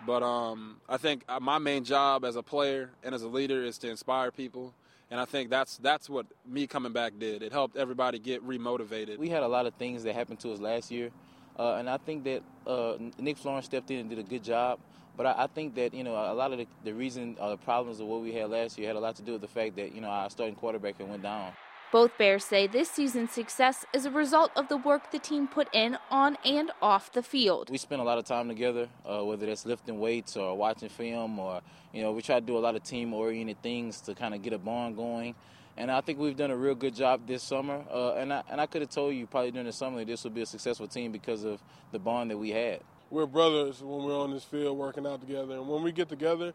But 0.07 0.23
um, 0.23 0.79
I 0.89 0.97
think 0.97 1.23
uh, 1.29 1.39
my 1.39 1.59
main 1.59 1.85
job 1.85 2.25
as 2.25 2.35
a 2.35 2.43
player 2.43 2.91
and 3.05 3.15
as 3.15 3.23
a 3.23 3.29
leader 3.29 3.63
is 3.63 3.77
to 3.79 3.91
inspire 3.91 4.31
people. 4.31 4.73
And 5.11 5.21
I 5.21 5.27
think 5.27 5.51
that's 5.51 5.77
that's 5.79 6.09
what 6.11 6.27
me 6.49 6.67
coming 6.67 6.93
back 6.93 7.13
did. 7.19 7.43
It 7.43 7.53
helped 7.53 7.77
everybody 7.77 8.19
get 8.19 8.45
remotivated. 8.47 9.19
We 9.19 9.29
had 9.29 9.43
a 9.43 9.49
lot 9.49 9.67
of 9.67 9.75
things 9.75 10.03
that 10.05 10.15
happened 10.15 10.41
to 10.41 10.53
us 10.53 10.59
last 10.59 10.91
year, 10.91 11.11
uh, 11.57 11.75
and 11.75 11.89
I 11.89 11.97
think 11.97 12.25
that 12.25 12.43
uh, 12.67 12.97
Nick 13.17 13.39
Florence 13.39 13.67
stepped 13.67 13.89
in 13.93 13.99
and 13.99 14.11
did 14.11 14.19
a 14.19 14.25
good 14.25 14.43
job. 14.43 14.81
But 15.17 15.27
I, 15.27 15.45
I 15.45 15.47
think 15.47 15.77
that 15.77 15.95
you 15.95 16.03
know 16.03 16.15
a 16.17 16.35
lot 16.35 16.51
of 16.51 16.59
the, 16.59 16.67
the 16.83 16.93
reason 16.93 17.37
uh, 17.41 17.51
the 17.51 17.57
problems 17.57 18.01
of 18.01 18.09
what 18.09 18.21
we 18.21 18.33
had 18.33 18.51
last 18.51 18.77
year 18.79 18.89
had 18.89 18.97
a 18.97 19.01
lot 19.01 19.15
to 19.17 19.23
do 19.23 19.33
with 19.33 19.43
the 19.43 19.49
fact 19.49 19.77
that 19.77 19.95
you 19.95 20.01
know 20.01 20.09
our 20.09 20.29
starting 20.29 20.57
quarterback 20.57 20.99
and 20.99 21.09
went 21.09 21.23
down. 21.23 21.53
Both 21.93 22.19
Bears 22.19 22.45
say 22.45 22.67
this 22.67 22.91
season's 22.91 23.31
success 23.31 23.87
is 23.93 24.07
a 24.07 24.11
result 24.11 24.51
of 24.57 24.67
the 24.67 24.77
work 24.77 25.13
the 25.13 25.21
team 25.21 25.47
put 25.47 25.69
in 25.73 25.97
on 26.11 26.37
and 26.45 26.73
off 26.83 27.13
the 27.13 27.23
field. 27.23 27.71
We 27.71 27.79
spend 27.79 28.01
a 28.01 28.05
lot 28.05 28.19
of 28.19 28.25
time 28.25 28.49
together, 28.49 28.89
uh, 29.09 29.25
whether 29.25 29.47
that's 29.47 29.65
lifting 29.65 30.01
weights 30.01 30.37
or 30.37 30.57
watching 30.57 30.89
film, 30.89 31.39
or 31.39 31.61
you 31.93 32.03
know, 32.03 32.11
we 32.11 32.23
try 32.23 32.41
to 32.41 32.45
do 32.45 32.59
a 32.59 32.61
lot 32.61 32.75
of 32.75 32.83
team-oriented 32.83 33.63
things 33.63 34.01
to 34.03 34.17
kind 34.17 34.35
of 34.35 34.43
get 34.43 34.53
a 34.53 34.59
bond 34.59 34.97
going. 34.97 35.37
And 35.77 35.91
I 35.91 36.01
think 36.01 36.19
we've 36.19 36.37
done 36.37 36.51
a 36.51 36.57
real 36.57 36.75
good 36.75 36.95
job 36.95 37.27
this 37.27 37.45
summer. 37.45 37.85
Uh, 37.89 38.15
and 38.15 38.33
I 38.33 38.43
and 38.51 38.61
I 38.61 38.67
could 38.67 38.83
have 38.83 38.91
told 38.91 39.15
you 39.15 39.27
probably 39.27 39.53
during 39.53 39.67
the 39.67 39.73
summer 39.73 39.99
that 39.99 40.09
this 40.09 40.25
would 40.25 40.35
be 40.35 40.43
a 40.43 40.47
successful 40.47 40.89
team 40.89 41.13
because 41.13 41.45
of 41.45 41.63
the 41.93 42.01
bond 42.01 42.33
that 42.33 42.39
we 42.39 42.51
had. 42.51 42.81
We're 43.11 43.27
brothers 43.27 43.81
when 43.81 44.03
we're 44.03 44.19
on 44.19 44.33
this 44.33 44.43
field 44.43 44.77
working 44.77 45.07
out 45.07 45.21
together, 45.21 45.55
and 45.55 45.69
when 45.69 45.85
we 45.85 45.93
get 45.93 46.09
together 46.09 46.53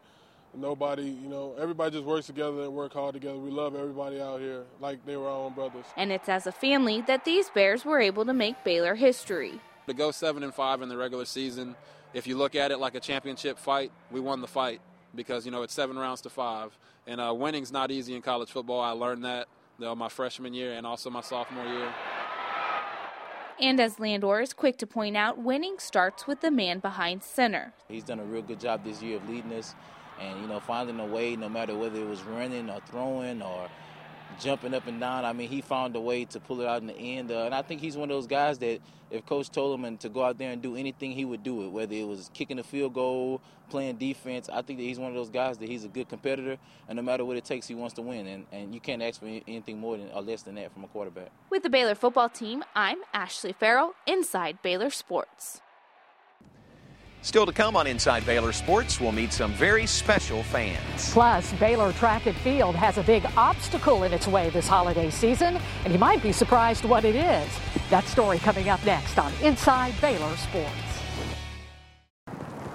nobody, 0.54 1.04
you 1.04 1.28
know, 1.28 1.54
everybody 1.58 1.92
just 1.92 2.04
works 2.04 2.26
together 2.26 2.62
and 2.62 2.72
work 2.72 2.92
hard 2.92 3.14
together. 3.14 3.36
We 3.36 3.50
love 3.50 3.74
everybody 3.74 4.20
out 4.20 4.40
here 4.40 4.64
like 4.80 5.04
they 5.06 5.16
were 5.16 5.28
our 5.28 5.46
own 5.46 5.54
brothers. 5.54 5.84
And 5.96 6.12
it's 6.12 6.28
as 6.28 6.46
a 6.46 6.52
family 6.52 7.00
that 7.02 7.24
these 7.24 7.48
Bears 7.50 7.84
were 7.84 8.00
able 8.00 8.24
to 8.24 8.32
make 8.32 8.62
Baylor 8.64 8.94
history. 8.94 9.60
To 9.86 9.94
go 9.94 10.10
seven 10.10 10.42
and 10.42 10.54
five 10.54 10.82
in 10.82 10.88
the 10.88 10.96
regular 10.96 11.24
season, 11.24 11.74
if 12.14 12.26
you 12.26 12.36
look 12.36 12.54
at 12.54 12.70
it 12.70 12.78
like 12.78 12.94
a 12.94 13.00
championship 13.00 13.58
fight, 13.58 13.90
we 14.10 14.20
won 14.20 14.40
the 14.40 14.46
fight 14.46 14.80
because 15.14 15.44
you 15.44 15.50
know 15.50 15.62
it's 15.62 15.74
seven 15.74 15.98
rounds 15.98 16.20
to 16.22 16.30
five, 16.30 16.76
and 17.06 17.20
uh, 17.20 17.34
winning's 17.34 17.72
not 17.72 17.90
easy 17.90 18.14
in 18.14 18.22
college 18.22 18.50
football. 18.50 18.80
I 18.80 18.90
learned 18.90 19.24
that 19.24 19.48
you 19.78 19.86
know, 19.86 19.94
my 19.94 20.08
freshman 20.08 20.54
year 20.54 20.72
and 20.74 20.86
also 20.86 21.10
my 21.10 21.20
sophomore 21.20 21.66
year. 21.66 21.92
And 23.60 23.80
as 23.80 24.00
Landor 24.00 24.40
is 24.40 24.52
quick 24.52 24.78
to 24.78 24.86
point 24.86 25.16
out, 25.16 25.38
winning 25.38 25.76
starts 25.78 26.26
with 26.26 26.40
the 26.40 26.50
man 26.50 26.78
behind 26.78 27.22
center. 27.22 27.72
He's 27.88 28.04
done 28.04 28.18
a 28.18 28.24
real 28.24 28.42
good 28.42 28.60
job 28.60 28.84
this 28.84 29.02
year 29.02 29.16
of 29.16 29.28
leading 29.28 29.52
us 29.52 29.74
and 30.22 30.40
you 30.40 30.48
know 30.48 30.60
finding 30.60 30.98
a 31.00 31.06
way 31.06 31.36
no 31.36 31.48
matter 31.48 31.76
whether 31.76 31.98
it 32.00 32.08
was 32.08 32.22
running 32.22 32.70
or 32.70 32.80
throwing 32.86 33.42
or 33.42 33.68
jumping 34.40 34.72
up 34.72 34.86
and 34.86 34.98
down 35.00 35.24
i 35.24 35.32
mean 35.32 35.48
he 35.48 35.60
found 35.60 35.94
a 35.94 36.00
way 36.00 36.24
to 36.24 36.40
pull 36.40 36.60
it 36.60 36.66
out 36.66 36.80
in 36.80 36.86
the 36.86 36.96
end 36.96 37.30
uh, 37.30 37.44
and 37.44 37.54
i 37.54 37.60
think 37.60 37.80
he's 37.80 37.96
one 37.96 38.10
of 38.10 38.16
those 38.16 38.26
guys 38.26 38.58
that 38.58 38.80
if 39.10 39.26
coach 39.26 39.50
told 39.50 39.78
him 39.78 39.96
to 39.98 40.08
go 40.08 40.24
out 40.24 40.38
there 40.38 40.50
and 40.50 40.62
do 40.62 40.74
anything 40.74 41.12
he 41.12 41.24
would 41.24 41.42
do 41.42 41.64
it 41.64 41.68
whether 41.68 41.94
it 41.94 42.06
was 42.06 42.30
kicking 42.32 42.58
a 42.58 42.62
field 42.62 42.94
goal 42.94 43.40
playing 43.72 43.96
defense. 43.96 44.50
I 44.52 44.60
think 44.60 44.78
that 44.78 44.84
he's 44.84 44.98
one 44.98 45.08
of 45.08 45.14
those 45.14 45.30
guys 45.30 45.56
that 45.56 45.66
he's 45.68 45.84
a 45.84 45.88
good 45.88 46.06
competitor 46.06 46.58
and 46.88 46.96
no 46.96 47.02
matter 47.02 47.24
what 47.24 47.38
it 47.38 47.44
takes 47.46 47.66
he 47.66 47.74
wants 47.74 47.94
to 47.94 48.02
win 48.02 48.26
and, 48.26 48.46
and 48.52 48.74
you 48.74 48.80
can't 48.80 49.02
ask 49.02 49.18
for 49.18 49.26
anything 49.26 49.80
more 49.80 49.96
than 49.96 50.10
or 50.10 50.20
less 50.20 50.42
than 50.42 50.56
that 50.56 50.70
from 50.74 50.84
a 50.84 50.88
quarterback. 50.88 51.30
With 51.48 51.62
the 51.62 51.70
baylor 51.70 51.94
football 51.94 52.28
team 52.28 52.62
i'm 52.76 52.98
ashley 53.14 53.52
farrell 53.52 53.94
inside 54.06 54.58
baylor 54.62 54.90
sports 54.90 55.62
Still 57.24 57.46
to 57.46 57.52
come 57.52 57.76
on 57.76 57.86
Inside 57.86 58.26
Baylor 58.26 58.50
Sports, 58.50 59.00
we'll 59.00 59.12
meet 59.12 59.32
some 59.32 59.52
very 59.52 59.86
special 59.86 60.42
fans. 60.42 61.12
Plus, 61.12 61.52
Baylor 61.54 61.92
Track 61.92 62.26
and 62.26 62.36
Field 62.38 62.74
has 62.74 62.98
a 62.98 63.02
big 63.04 63.24
obstacle 63.36 64.02
in 64.02 64.12
its 64.12 64.26
way 64.26 64.50
this 64.50 64.66
holiday 64.66 65.08
season, 65.08 65.56
and 65.84 65.92
you 65.92 66.00
might 66.00 66.20
be 66.20 66.32
surprised 66.32 66.84
what 66.84 67.04
it 67.04 67.14
is. 67.14 67.48
That 67.90 68.04
story 68.06 68.40
coming 68.40 68.68
up 68.68 68.84
next 68.84 69.20
on 69.20 69.32
Inside 69.40 69.94
Baylor 70.00 70.36
Sports. 70.36 70.91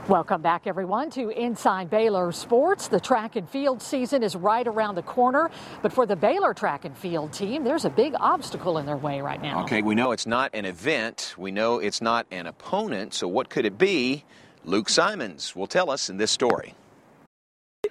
Welcome 0.08 0.42
back, 0.42 0.68
everyone, 0.68 1.10
to 1.12 1.32
Inside 1.32 1.90
Baylor 1.90 2.32
Sports. 2.32 2.88
The 2.88 3.00
track 3.00 3.36
and 3.36 3.50
field 3.50 3.82
season 3.82 4.24
is 4.24 4.38
right 4.38 4.66
around 4.66 4.96
the 4.96 5.02
corner, 5.02 5.52
but 5.82 5.92
for 5.92 6.06
the 6.06 6.16
Baylor 6.16 6.54
track 6.54 6.86
and 6.86 6.98
field 6.98 7.34
team, 7.34 7.66
there's 7.66 7.84
a 7.84 7.90
big 7.90 8.16
obstacle 8.18 8.78
in 8.78 8.86
their 8.86 8.96
way 8.96 9.20
right 9.20 9.42
now. 9.42 9.64
Okay, 9.64 9.82
we 9.82 9.96
know 9.96 10.14
it's 10.14 10.26
not 10.26 10.52
an 10.54 10.64
event, 10.64 11.36
we 11.38 11.52
know 11.52 11.80
it's 11.80 12.02
not 12.02 12.26
an 12.32 12.48
opponent, 12.48 13.16
so 13.16 13.28
what 13.28 13.50
could 13.50 13.66
it 13.66 13.78
be? 13.78 14.24
Luke 14.64 14.88
Simons 14.88 15.54
will 15.58 15.68
tell 15.68 15.90
us 15.92 16.10
in 16.10 16.16
this 16.16 16.32
story. 16.32 16.74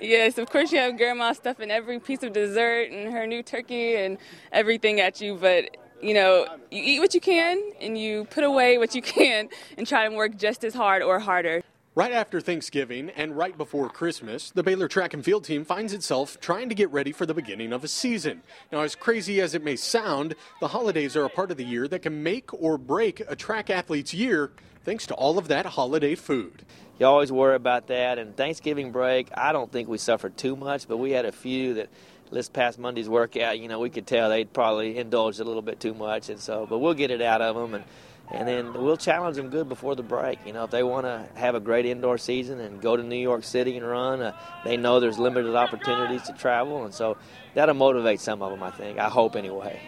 Yes, 0.00 0.38
of 0.38 0.48
course 0.48 0.72
you 0.72 0.78
have 0.78 0.96
grandma 0.96 1.34
stuffing 1.34 1.70
every 1.70 2.00
piece 2.00 2.22
of 2.22 2.32
dessert 2.32 2.90
and 2.92 3.12
her 3.12 3.26
new 3.26 3.42
turkey 3.42 3.96
and 3.96 4.16
everything 4.52 5.00
at 5.00 5.20
you, 5.20 5.34
but 5.34 5.76
you 6.00 6.14
know, 6.14 6.46
you 6.70 6.82
eat 6.82 7.00
what 7.00 7.14
you 7.14 7.20
can 7.20 7.60
and 7.80 7.98
you 7.98 8.24
put 8.24 8.44
away 8.44 8.78
what 8.78 8.94
you 8.94 9.02
can 9.16 9.50
and 9.76 9.86
try 9.86 10.06
and 10.06 10.16
work 10.16 10.36
just 10.38 10.64
as 10.64 10.72
hard 10.72 11.02
or 11.02 11.18
harder. 11.18 11.62
Right 11.96 12.12
after 12.12 12.42
Thanksgiving 12.42 13.08
and 13.08 13.38
right 13.38 13.56
before 13.56 13.88
Christmas, 13.88 14.50
the 14.50 14.62
Baylor 14.62 14.86
track 14.86 15.14
and 15.14 15.24
field 15.24 15.44
team 15.44 15.64
finds 15.64 15.94
itself 15.94 16.38
trying 16.40 16.68
to 16.68 16.74
get 16.74 16.92
ready 16.92 17.10
for 17.10 17.24
the 17.24 17.32
beginning 17.32 17.72
of 17.72 17.82
a 17.84 17.88
season. 17.88 18.42
Now, 18.70 18.82
as 18.82 18.94
crazy 18.94 19.40
as 19.40 19.54
it 19.54 19.64
may 19.64 19.76
sound, 19.76 20.34
the 20.60 20.68
holidays 20.68 21.16
are 21.16 21.24
a 21.24 21.30
part 21.30 21.50
of 21.50 21.56
the 21.56 21.64
year 21.64 21.88
that 21.88 22.02
can 22.02 22.22
make 22.22 22.52
or 22.52 22.76
break 22.76 23.22
a 23.26 23.34
track 23.34 23.70
athlete's 23.70 24.12
year 24.12 24.50
thanks 24.84 25.06
to 25.06 25.14
all 25.14 25.38
of 25.38 25.48
that 25.48 25.64
holiday 25.64 26.14
food. 26.14 26.66
You 26.98 27.06
always 27.06 27.32
worry 27.32 27.56
about 27.56 27.86
that, 27.86 28.18
and 28.18 28.36
Thanksgiving 28.36 28.92
break, 28.92 29.30
I 29.34 29.52
don't 29.52 29.72
think 29.72 29.88
we 29.88 29.96
suffered 29.96 30.36
too 30.36 30.54
much, 30.54 30.86
but 30.86 30.98
we 30.98 31.12
had 31.12 31.24
a 31.24 31.32
few 31.32 31.72
that 31.74 31.88
this 32.30 32.50
past 32.50 32.78
Monday's 32.78 33.08
workout, 33.08 33.58
you 33.58 33.68
know, 33.68 33.78
we 33.78 33.88
could 33.88 34.06
tell 34.06 34.28
they'd 34.28 34.52
probably 34.52 34.98
indulged 34.98 35.40
a 35.40 35.44
little 35.44 35.62
bit 35.62 35.80
too 35.80 35.94
much, 35.94 36.28
and 36.28 36.40
so, 36.40 36.66
but 36.68 36.76
we'll 36.76 36.92
get 36.92 37.10
it 37.10 37.22
out 37.22 37.40
of 37.40 37.56
them. 37.56 37.72
and 37.72 37.84
and 38.30 38.46
then 38.46 38.72
we'll 38.72 38.96
challenge 38.96 39.36
them 39.36 39.50
good 39.50 39.68
before 39.68 39.94
the 39.94 40.02
break. 40.02 40.38
You 40.46 40.52
know, 40.52 40.64
if 40.64 40.70
they 40.70 40.82
want 40.82 41.06
to 41.06 41.26
have 41.34 41.54
a 41.54 41.60
great 41.60 41.86
indoor 41.86 42.18
season 42.18 42.60
and 42.60 42.80
go 42.80 42.96
to 42.96 43.02
New 43.02 43.16
York 43.16 43.44
City 43.44 43.76
and 43.76 43.86
run, 43.86 44.20
uh, 44.20 44.36
they 44.64 44.76
know 44.76 45.00
there's 45.00 45.18
limited 45.18 45.54
opportunities 45.54 46.22
to 46.22 46.32
travel, 46.32 46.84
and 46.84 46.92
so 46.92 47.16
that'll 47.54 47.74
motivate 47.74 48.20
some 48.20 48.42
of 48.42 48.50
them. 48.50 48.62
I 48.62 48.70
think. 48.70 48.98
I 48.98 49.08
hope 49.08 49.36
anyway. 49.36 49.80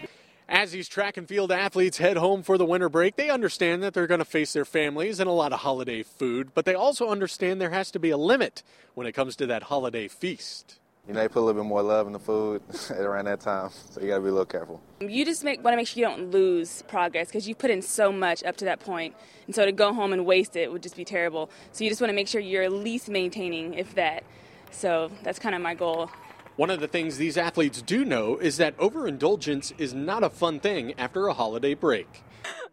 As 0.47 0.71
these 0.71 0.87
track 0.87 1.17
and 1.17 1.27
field 1.27 1.51
athletes 1.51 1.99
head 1.99 2.17
home 2.17 2.41
for 2.41 2.57
the 2.57 2.65
winter 2.65 2.89
break, 2.89 3.15
they 3.17 3.29
understand 3.29 3.83
that 3.83 3.93
they're 3.93 4.07
going 4.07 4.19
to 4.19 4.25
face 4.25 4.51
their 4.51 4.65
families 4.65 5.19
and 5.19 5.29
a 5.29 5.33
lot 5.33 5.53
of 5.53 5.59
holiday 5.59 6.01
food, 6.01 6.55
but 6.55 6.65
they 6.65 6.73
also 6.73 7.09
understand 7.09 7.61
there 7.61 7.69
has 7.69 7.91
to 7.91 7.99
be 7.99 8.09
a 8.09 8.17
limit 8.17 8.63
when 8.95 9.05
it 9.05 9.11
comes 9.11 9.35
to 9.35 9.45
that 9.45 9.63
holiday 9.63 10.07
feast 10.07 10.78
you 11.09 11.15
know, 11.15 11.21
they 11.21 11.27
put 11.27 11.39
a 11.39 11.41
little 11.41 11.63
bit 11.63 11.67
more 11.67 11.81
love 11.81 12.05
in 12.05 12.13
the 12.13 12.19
food 12.19 12.61
around 12.91 13.25
that 13.25 13.39
time, 13.39 13.71
so 13.71 13.99
you 13.99 14.07
got 14.09 14.17
to 14.17 14.21
be 14.21 14.27
a 14.27 14.31
little 14.31 14.45
careful. 14.45 14.79
You 14.99 15.25
just 15.25 15.43
make, 15.43 15.63
want 15.63 15.73
to 15.73 15.77
make 15.77 15.87
sure 15.87 15.99
you 15.99 16.05
don't 16.05 16.29
lose 16.29 16.83
progress 16.83 17.29
because 17.29 17.47
you 17.47 17.55
put 17.55 17.71
in 17.71 17.81
so 17.81 18.11
much 18.11 18.43
up 18.43 18.57
to 18.57 18.65
that 18.65 18.79
point, 18.79 19.15
and 19.47 19.55
so 19.55 19.65
to 19.65 19.71
go 19.71 19.91
home 19.91 20.13
and 20.13 20.23
waste 20.23 20.55
it 20.55 20.71
would 20.71 20.83
just 20.83 20.95
be 20.95 21.03
terrible. 21.03 21.49
So 21.71 21.83
you 21.83 21.89
just 21.89 21.99
want 21.99 22.09
to 22.11 22.15
make 22.15 22.27
sure 22.27 22.39
you're 22.39 22.61
at 22.61 22.71
least 22.71 23.09
maintaining, 23.09 23.73
if 23.73 23.95
that. 23.95 24.23
So 24.69 25.09
that's 25.23 25.39
kind 25.39 25.55
of 25.55 25.63
my 25.63 25.73
goal. 25.73 26.11
One 26.57 26.69
of 26.69 26.79
the 26.79 26.87
things 26.87 27.17
these 27.17 27.37
athletes 27.37 27.81
do 27.81 28.05
know 28.05 28.37
is 28.37 28.57
that 28.57 28.75
overindulgence 28.77 29.73
is 29.79 29.95
not 29.95 30.23
a 30.23 30.29
fun 30.29 30.59
thing 30.59 30.93
after 30.99 31.27
a 31.27 31.33
holiday 31.33 31.73
break. 31.73 32.21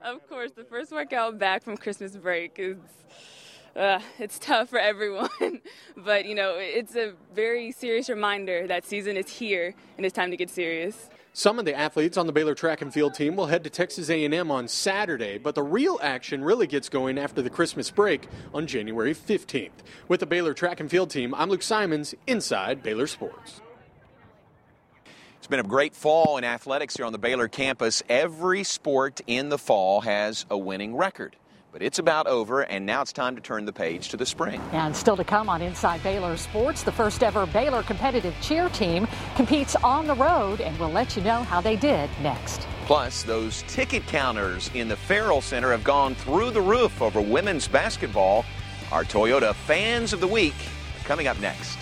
Of 0.02 0.28
course, 0.28 0.50
the 0.52 0.64
first 0.64 0.92
workout 0.92 1.38
back 1.38 1.62
from 1.62 1.78
Christmas 1.78 2.18
break 2.18 2.56
is 2.58 2.76
uh, 3.76 4.00
it's 4.18 4.38
tough 4.38 4.70
for 4.70 4.78
everyone. 4.78 5.28
but, 5.96 6.24
you 6.24 6.34
know, 6.34 6.54
it's 6.56 6.96
a 6.96 7.12
very 7.34 7.72
serious 7.72 8.08
reminder 8.08 8.66
that 8.66 8.84
season 8.84 9.16
is 9.16 9.28
here 9.28 9.74
and 9.96 10.06
it's 10.06 10.14
time 10.14 10.30
to 10.30 10.36
get 10.36 10.50
serious. 10.50 11.08
Some 11.32 11.58
of 11.58 11.66
the 11.66 11.74
athletes 11.74 12.16
on 12.16 12.26
the 12.26 12.32
Baylor 12.32 12.54
track 12.54 12.80
and 12.80 12.92
field 12.92 13.12
team 13.12 13.36
will 13.36 13.46
head 13.46 13.62
to 13.64 13.70
Texas 13.70 14.08
A&M 14.08 14.50
on 14.50 14.68
Saturday, 14.68 15.36
but 15.36 15.54
the 15.54 15.62
real 15.62 15.98
action 16.02 16.42
really 16.42 16.66
gets 16.66 16.88
going 16.88 17.18
after 17.18 17.42
the 17.42 17.50
Christmas 17.50 17.90
break 17.90 18.26
on 18.54 18.66
January 18.66 19.14
15th. 19.14 19.70
With 20.08 20.20
the 20.20 20.26
Baylor 20.26 20.54
track 20.54 20.80
and 20.80 20.90
field 20.90 21.10
team, 21.10 21.34
I'm 21.34 21.50
Luke 21.50 21.62
Simons, 21.62 22.14
inside 22.26 22.82
Baylor 22.82 23.06
Sports. 23.06 23.60
It's 25.36 25.46
been 25.46 25.60
a 25.60 25.62
great 25.62 25.94
fall 25.94 26.38
in 26.38 26.44
athletics 26.44 26.96
here 26.96 27.04
on 27.04 27.12
the 27.12 27.18
Baylor 27.18 27.48
campus. 27.48 28.02
Every 28.08 28.64
sport 28.64 29.20
in 29.26 29.50
the 29.50 29.58
fall 29.58 30.00
has 30.00 30.46
a 30.48 30.56
winning 30.56 30.96
record. 30.96 31.36
But 31.76 31.82
it's 31.82 31.98
about 31.98 32.26
over, 32.26 32.62
and 32.62 32.86
now 32.86 33.02
it's 33.02 33.12
time 33.12 33.36
to 33.36 33.42
turn 33.42 33.66
the 33.66 33.72
page 33.74 34.08
to 34.08 34.16
the 34.16 34.24
spring. 34.24 34.62
And 34.72 34.96
still 34.96 35.14
to 35.14 35.24
come 35.24 35.50
on 35.50 35.60
Inside 35.60 36.02
Baylor 36.02 36.38
Sports, 36.38 36.82
the 36.82 36.90
first 36.90 37.22
ever 37.22 37.44
Baylor 37.44 37.82
competitive 37.82 38.34
cheer 38.40 38.70
team 38.70 39.06
competes 39.34 39.76
on 39.84 40.06
the 40.06 40.14
road, 40.14 40.62
and 40.62 40.78
we'll 40.78 40.88
let 40.88 41.18
you 41.18 41.22
know 41.22 41.42
how 41.42 41.60
they 41.60 41.76
did 41.76 42.08
next. 42.22 42.66
Plus, 42.86 43.24
those 43.24 43.62
ticket 43.68 44.06
counters 44.06 44.70
in 44.72 44.88
the 44.88 44.96
Ferrell 44.96 45.42
Center 45.42 45.70
have 45.70 45.84
gone 45.84 46.14
through 46.14 46.50
the 46.50 46.62
roof 46.62 47.02
over 47.02 47.20
women's 47.20 47.68
basketball. 47.68 48.46
Our 48.90 49.04
Toyota 49.04 49.54
Fans 49.54 50.14
of 50.14 50.20
the 50.20 50.28
Week 50.28 50.54
coming 51.04 51.26
up 51.26 51.38
next. 51.40 51.76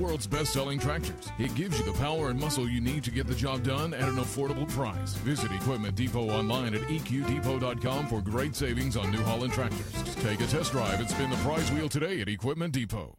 World's 0.00 0.26
best 0.26 0.52
selling 0.52 0.78
tractors. 0.78 1.28
It 1.38 1.54
gives 1.54 1.78
you 1.78 1.84
the 1.84 1.92
power 1.98 2.30
and 2.30 2.40
muscle 2.40 2.68
you 2.68 2.80
need 2.80 3.04
to 3.04 3.10
get 3.10 3.26
the 3.26 3.34
job 3.34 3.62
done 3.62 3.94
at 3.94 4.08
an 4.08 4.16
affordable 4.16 4.68
price. 4.68 5.14
Visit 5.16 5.52
Equipment 5.52 5.94
Depot 5.94 6.30
online 6.30 6.74
at 6.74 6.80
eqdepot.com 6.82 8.08
for 8.08 8.20
great 8.22 8.56
savings 8.56 8.96
on 8.96 9.10
New 9.10 9.22
Holland 9.22 9.52
tractors. 9.52 10.14
Take 10.16 10.40
a 10.40 10.46
test 10.46 10.72
drive 10.72 10.98
and 10.98 11.08
spin 11.08 11.30
the 11.30 11.36
prize 11.36 11.70
wheel 11.72 11.88
today 11.88 12.20
at 12.20 12.28
Equipment 12.28 12.72
Depot. 12.72 13.16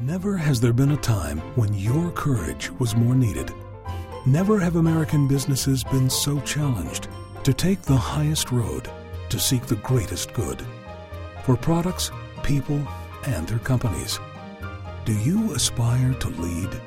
Never 0.00 0.36
has 0.36 0.60
there 0.60 0.72
been 0.72 0.90
a 0.90 0.96
time 0.96 1.38
when 1.56 1.72
your 1.72 2.10
courage 2.10 2.70
was 2.80 2.96
more 2.96 3.14
needed. 3.14 3.52
Never 4.26 4.58
have 4.58 4.76
American 4.76 5.28
businesses 5.28 5.84
been 5.84 6.10
so 6.10 6.40
challenged 6.40 7.08
to 7.44 7.54
take 7.54 7.82
the 7.82 7.96
highest 7.96 8.50
road 8.50 8.90
to 9.28 9.38
seek 9.38 9.66
the 9.66 9.76
greatest 9.76 10.32
good 10.32 10.62
for 11.44 11.56
products, 11.56 12.10
people, 12.42 12.82
and 13.26 13.46
their 13.46 13.58
companies. 13.58 14.18
Do 15.04 15.12
you 15.12 15.52
aspire 15.52 16.14
to 16.14 16.28
lead? 16.30 16.80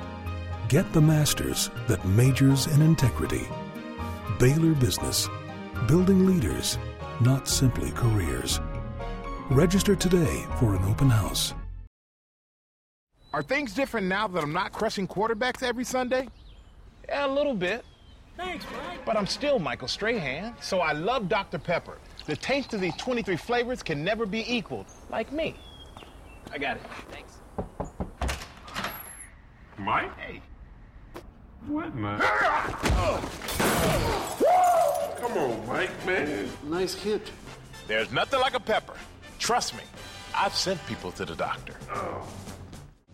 Get 0.70 0.92
the 0.92 1.00
masters 1.00 1.70
that 1.88 2.04
majors 2.04 2.66
in 2.66 2.82
integrity. 2.82 3.48
Baylor 4.40 4.74
Business, 4.74 5.30
building 5.88 6.26
leaders, 6.26 6.80
not 7.22 7.48
simply 7.48 7.92
careers. 7.92 8.60
Register 9.52 9.96
today 9.96 10.44
for 10.58 10.76
an 10.76 10.84
open 10.86 11.12
house. 11.12 11.54
Are 13.34 13.44
things 13.44 13.76
different 13.76 14.08
now 14.08 14.28
that 14.28 14.42
I'm 14.42 14.52
not 14.52 14.72
crushing 14.72 15.08
quarterbacks 15.08 15.62
every 15.62 15.84
Sunday? 15.84 16.28
Yeah, 17.08 17.28
a 17.28 17.32
little 17.32 17.54
bit. 17.54 17.86
Thanks, 18.36 18.66
Mike. 18.88 19.06
But 19.06 19.16
I'm 19.16 19.28
still 19.28 19.60
Michael 19.60 19.88
Strahan, 19.88 20.56
so 20.60 20.80
I 20.80 20.94
love 20.94 21.30
Dr. 21.30 21.60
Pepper. 21.60 22.00
The 22.26 22.36
taste 22.36 22.74
of 22.74 22.82
these 22.82 22.96
23 22.96 23.38
flavors 23.38 23.84
can 23.84 24.04
never 24.04 24.26
be 24.26 24.44
equaled, 24.52 24.88
like 25.12 25.32
me. 25.32 25.56
I 26.52 26.58
got 26.58 26.78
it. 26.78 26.84
Thanks. 27.12 27.38
Mike? 29.88 30.20
Hey. 30.20 30.42
What, 31.66 31.96
man? 31.96 32.20
Oh. 32.22 33.22
Come 35.22 35.38
on, 35.38 35.66
Mike, 35.66 36.06
man. 36.06 36.50
Nice 36.66 36.94
hit. 36.94 37.32
There's 37.88 38.12
nothing 38.12 38.42
like 38.42 38.54
a 38.54 38.60
pepper. 38.60 38.96
Trust 39.40 39.76
me, 39.76 39.84
I've 40.36 40.54
sent 40.54 40.86
people 40.88 41.14
to 41.14 41.24
the 41.24 41.36
doctor. 41.36 41.76
Oh. 41.90 42.28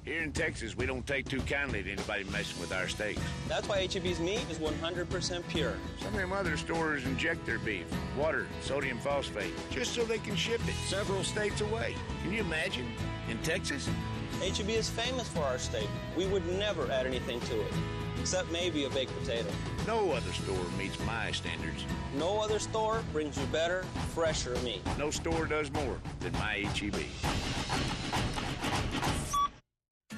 Here 0.04 0.24
in 0.24 0.32
Texas, 0.32 0.76
we 0.76 0.88
don't 0.88 1.06
take 1.06 1.30
too 1.30 1.42
kindly 1.42 1.84
to 1.84 1.92
anybody 1.92 2.24
messing 2.32 2.60
with 2.60 2.74
our 2.74 2.88
steaks. 2.88 3.22
That's 3.48 3.70
why 3.70 3.86
HEB's 3.86 4.20
meat 4.20 4.44
is 4.50 4.58
100% 4.58 5.48
pure. 5.50 5.76
Some 6.00 6.08
of 6.08 6.20
them 6.20 6.34
other 6.34 6.58
stores 6.58 7.06
inject 7.06 7.46
their 7.46 7.60
beef, 7.60 7.86
water, 8.18 8.48
sodium 8.62 8.98
phosphate, 8.98 9.54
just 9.70 9.94
so 9.94 10.04
they 10.06 10.18
can 10.18 10.36
ship 10.36 10.60
it 10.68 10.74
several 10.88 11.24
states 11.24 11.62
away. 11.62 11.96
Can 12.24 12.34
you 12.34 12.40
imagine? 12.40 12.88
In 13.30 13.38
Texas? 13.44 13.88
HEB 14.44 14.72
is 14.72 14.90
famous 14.90 15.30
for 15.30 15.40
our 15.40 15.58
steak. 15.58 15.88
We 16.18 16.26
would 16.26 16.46
never 16.60 16.92
add 16.92 17.06
anything 17.06 17.40
to 17.42 17.62
it, 17.62 17.72
except 18.20 18.52
maybe 18.52 18.84
a 18.84 18.90
baked 18.90 19.18
potato. 19.18 19.50
No 19.88 20.12
other 20.12 20.34
store 20.34 20.66
meets 20.78 21.00
my 21.06 21.32
standards. 21.32 21.86
No 22.18 22.42
other 22.42 22.60
store 22.60 23.04
brings 23.14 23.38
you 23.38 23.46
better, 23.48 23.84
fresher 24.14 24.58
meat. 24.62 24.82
No 24.98 25.12
store 25.12 25.46
does 25.46 25.72
more 25.72 25.98
than 26.20 26.34
my 26.34 26.66
HEB. 26.76 27.06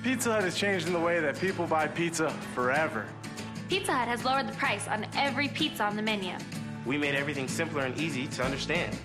Pizza 0.02 0.34
Hut 0.34 0.44
is 0.44 0.58
changing 0.58 0.92
the 0.92 1.00
way 1.00 1.20
that 1.20 1.40
people 1.40 1.68
buy 1.68 1.88
pizza 1.88 2.32
forever. 2.56 3.06
Pizza 3.70 3.94
Hut 3.94 4.08
has 4.08 4.26
lowered 4.26 4.48
the 4.48 4.54
price 4.54 4.88
on 4.88 5.06
every 5.16 5.50
pizza 5.50 5.84
on 5.84 5.96
the 5.96 6.02
menu. 6.02 6.36
We 6.84 6.98
made 6.98 7.14
everything 7.14 7.48
simpler 7.48 7.84
and 7.84 8.00
easy 8.00 8.26
to 8.28 8.44
understand. 8.44 8.98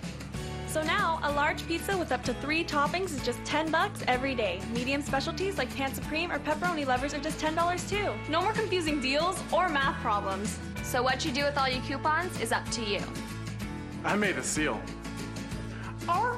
So 0.71 0.81
now, 0.81 1.19
a 1.23 1.29
large 1.33 1.67
pizza 1.67 1.97
with 1.97 2.13
up 2.13 2.23
to 2.23 2.33
three 2.35 2.63
toppings 2.63 3.13
is 3.13 3.21
just 3.25 3.43
10 3.43 3.71
bucks 3.71 4.05
every 4.07 4.33
day. 4.33 4.61
Medium 4.73 5.01
specialties 5.01 5.57
like 5.57 5.69
Pan 5.75 5.93
Supreme 5.93 6.31
or 6.31 6.39
pepperoni 6.39 6.87
lovers 6.87 7.13
are 7.13 7.19
just 7.19 7.37
$10 7.39 7.89
too. 7.89 8.13
No 8.31 8.41
more 8.41 8.53
confusing 8.53 9.01
deals 9.01 9.37
or 9.51 9.67
math 9.67 9.99
problems. 10.01 10.57
So 10.81 11.03
what 11.03 11.25
you 11.25 11.33
do 11.33 11.43
with 11.43 11.57
all 11.57 11.67
your 11.67 11.81
coupons 11.81 12.39
is 12.39 12.53
up 12.53 12.65
to 12.69 12.85
you. 12.85 13.01
I 14.05 14.15
made 14.15 14.37
a 14.37 14.43
seal. 14.43 14.81
Arr, 16.07 16.37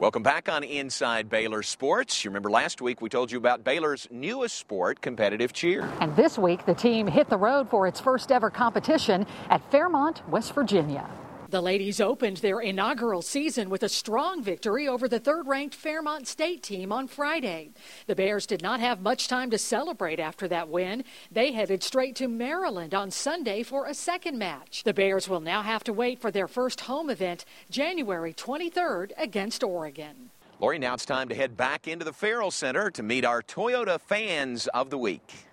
Welcome 0.00 0.22
back 0.22 0.48
on 0.48 0.62
Inside 0.62 1.28
Baylor 1.28 1.64
Sports. 1.64 2.24
You 2.24 2.30
remember 2.30 2.52
last 2.52 2.80
week 2.80 3.02
we 3.02 3.08
told 3.08 3.32
you 3.32 3.38
about 3.38 3.64
Baylor's 3.64 4.06
newest 4.12 4.54
sport, 4.54 5.00
competitive 5.00 5.52
cheer. 5.52 5.90
And 6.00 6.14
this 6.14 6.38
week, 6.38 6.64
the 6.66 6.74
team 6.74 7.08
hit 7.08 7.28
the 7.28 7.36
road 7.36 7.68
for 7.68 7.88
its 7.88 7.98
first 7.98 8.30
ever 8.30 8.48
competition 8.48 9.26
at 9.50 9.60
Fairmont, 9.72 10.22
West 10.28 10.54
Virginia. 10.54 11.10
The 11.50 11.62
ladies 11.62 11.98
opened 11.98 12.36
their 12.38 12.60
inaugural 12.60 13.22
season 13.22 13.70
with 13.70 13.82
a 13.82 13.88
strong 13.88 14.42
victory 14.42 14.86
over 14.86 15.08
the 15.08 15.18
third 15.18 15.46
ranked 15.46 15.74
Fairmont 15.74 16.28
State 16.28 16.62
team 16.62 16.92
on 16.92 17.08
Friday. 17.08 17.70
The 18.06 18.14
Bears 18.14 18.44
did 18.44 18.60
not 18.60 18.80
have 18.80 19.00
much 19.00 19.28
time 19.28 19.50
to 19.52 19.56
celebrate 19.56 20.20
after 20.20 20.46
that 20.48 20.68
win. 20.68 21.04
They 21.32 21.52
headed 21.52 21.82
straight 21.82 22.16
to 22.16 22.28
Maryland 22.28 22.92
on 22.92 23.10
Sunday 23.10 23.62
for 23.62 23.86
a 23.86 23.94
second 23.94 24.36
match. 24.36 24.82
The 24.82 24.92
Bears 24.92 25.26
will 25.26 25.40
now 25.40 25.62
have 25.62 25.82
to 25.84 25.92
wait 25.94 26.20
for 26.20 26.30
their 26.30 26.48
first 26.48 26.82
home 26.82 27.08
event 27.08 27.46
January 27.70 28.34
23rd 28.34 29.12
against 29.16 29.64
Oregon. 29.64 30.28
Lori, 30.60 30.78
now 30.78 30.92
it's 30.92 31.06
time 31.06 31.30
to 31.30 31.34
head 31.34 31.56
back 31.56 31.88
into 31.88 32.04
the 32.04 32.12
Ferrell 32.12 32.50
Center 32.50 32.90
to 32.90 33.02
meet 33.02 33.24
our 33.24 33.40
Toyota 33.40 33.98
fans 33.98 34.66
of 34.74 34.90
the 34.90 34.98
week. 34.98 35.47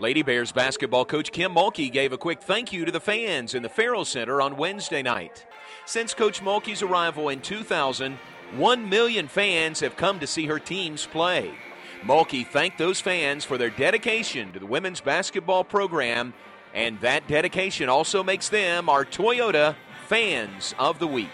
Lady 0.00 0.22
Bears 0.22 0.52
basketball 0.52 1.04
coach 1.04 1.32
Kim 1.32 1.54
Mulkey 1.54 1.90
gave 1.90 2.12
a 2.12 2.18
quick 2.18 2.40
thank 2.40 2.72
you 2.72 2.84
to 2.84 2.92
the 2.92 3.00
fans 3.00 3.52
in 3.52 3.64
the 3.64 3.68
Ferrell 3.68 4.04
Center 4.04 4.40
on 4.40 4.56
Wednesday 4.56 5.02
night. 5.02 5.44
Since 5.86 6.14
Coach 6.14 6.40
Mulkey's 6.40 6.82
arrival 6.82 7.30
in 7.30 7.40
2000, 7.40 8.16
1 8.56 8.88
million 8.88 9.26
fans 9.26 9.80
have 9.80 9.96
come 9.96 10.20
to 10.20 10.26
see 10.26 10.46
her 10.46 10.60
teams 10.60 11.06
play. 11.06 11.52
Mulkey 12.02 12.46
thanked 12.46 12.78
those 12.78 13.00
fans 13.00 13.44
for 13.44 13.58
their 13.58 13.70
dedication 13.70 14.52
to 14.52 14.60
the 14.60 14.66
women's 14.66 15.00
basketball 15.00 15.64
program, 15.64 16.32
and 16.72 17.00
that 17.00 17.26
dedication 17.26 17.88
also 17.88 18.22
makes 18.22 18.48
them 18.48 18.88
our 18.88 19.04
Toyota 19.04 19.74
fans 20.06 20.76
of 20.78 21.00
the 21.00 21.08
week. 21.08 21.28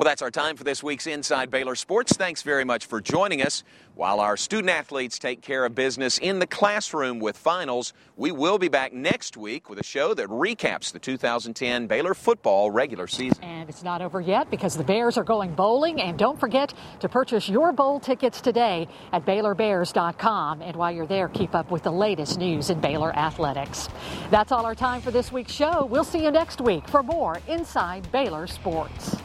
Well, 0.00 0.08
that's 0.08 0.22
our 0.22 0.30
time 0.30 0.56
for 0.56 0.64
this 0.64 0.82
week's 0.82 1.06
Inside 1.06 1.50
Baylor 1.50 1.74
Sports. 1.74 2.16
Thanks 2.16 2.40
very 2.40 2.64
much 2.64 2.86
for 2.86 3.02
joining 3.02 3.42
us. 3.42 3.64
While 3.94 4.18
our 4.18 4.34
student 4.34 4.70
athletes 4.70 5.18
take 5.18 5.42
care 5.42 5.66
of 5.66 5.74
business 5.74 6.16
in 6.16 6.38
the 6.38 6.46
classroom 6.46 7.18
with 7.20 7.36
finals, 7.36 7.92
we 8.16 8.32
will 8.32 8.56
be 8.56 8.68
back 8.68 8.94
next 8.94 9.36
week 9.36 9.68
with 9.68 9.78
a 9.78 9.82
show 9.84 10.14
that 10.14 10.28
recaps 10.28 10.90
the 10.90 10.98
2010 10.98 11.86
Baylor 11.86 12.14
football 12.14 12.70
regular 12.70 13.06
season. 13.06 13.44
And 13.44 13.68
it's 13.68 13.82
not 13.82 14.00
over 14.00 14.22
yet 14.22 14.50
because 14.50 14.74
the 14.74 14.84
Bears 14.84 15.18
are 15.18 15.22
going 15.22 15.54
bowling. 15.54 16.00
And 16.00 16.18
don't 16.18 16.40
forget 16.40 16.72
to 17.00 17.08
purchase 17.10 17.46
your 17.46 17.70
bowl 17.70 18.00
tickets 18.00 18.40
today 18.40 18.88
at 19.12 19.26
BaylorBears.com. 19.26 20.62
And 20.62 20.76
while 20.76 20.92
you're 20.92 21.06
there, 21.06 21.28
keep 21.28 21.54
up 21.54 21.70
with 21.70 21.82
the 21.82 21.92
latest 21.92 22.38
news 22.38 22.70
in 22.70 22.80
Baylor 22.80 23.14
athletics. 23.14 23.90
That's 24.30 24.50
all 24.50 24.64
our 24.64 24.74
time 24.74 25.02
for 25.02 25.10
this 25.10 25.30
week's 25.30 25.52
show. 25.52 25.84
We'll 25.84 26.04
see 26.04 26.24
you 26.24 26.30
next 26.30 26.62
week 26.62 26.88
for 26.88 27.02
more 27.02 27.38
Inside 27.48 28.10
Baylor 28.10 28.46
Sports. 28.46 29.18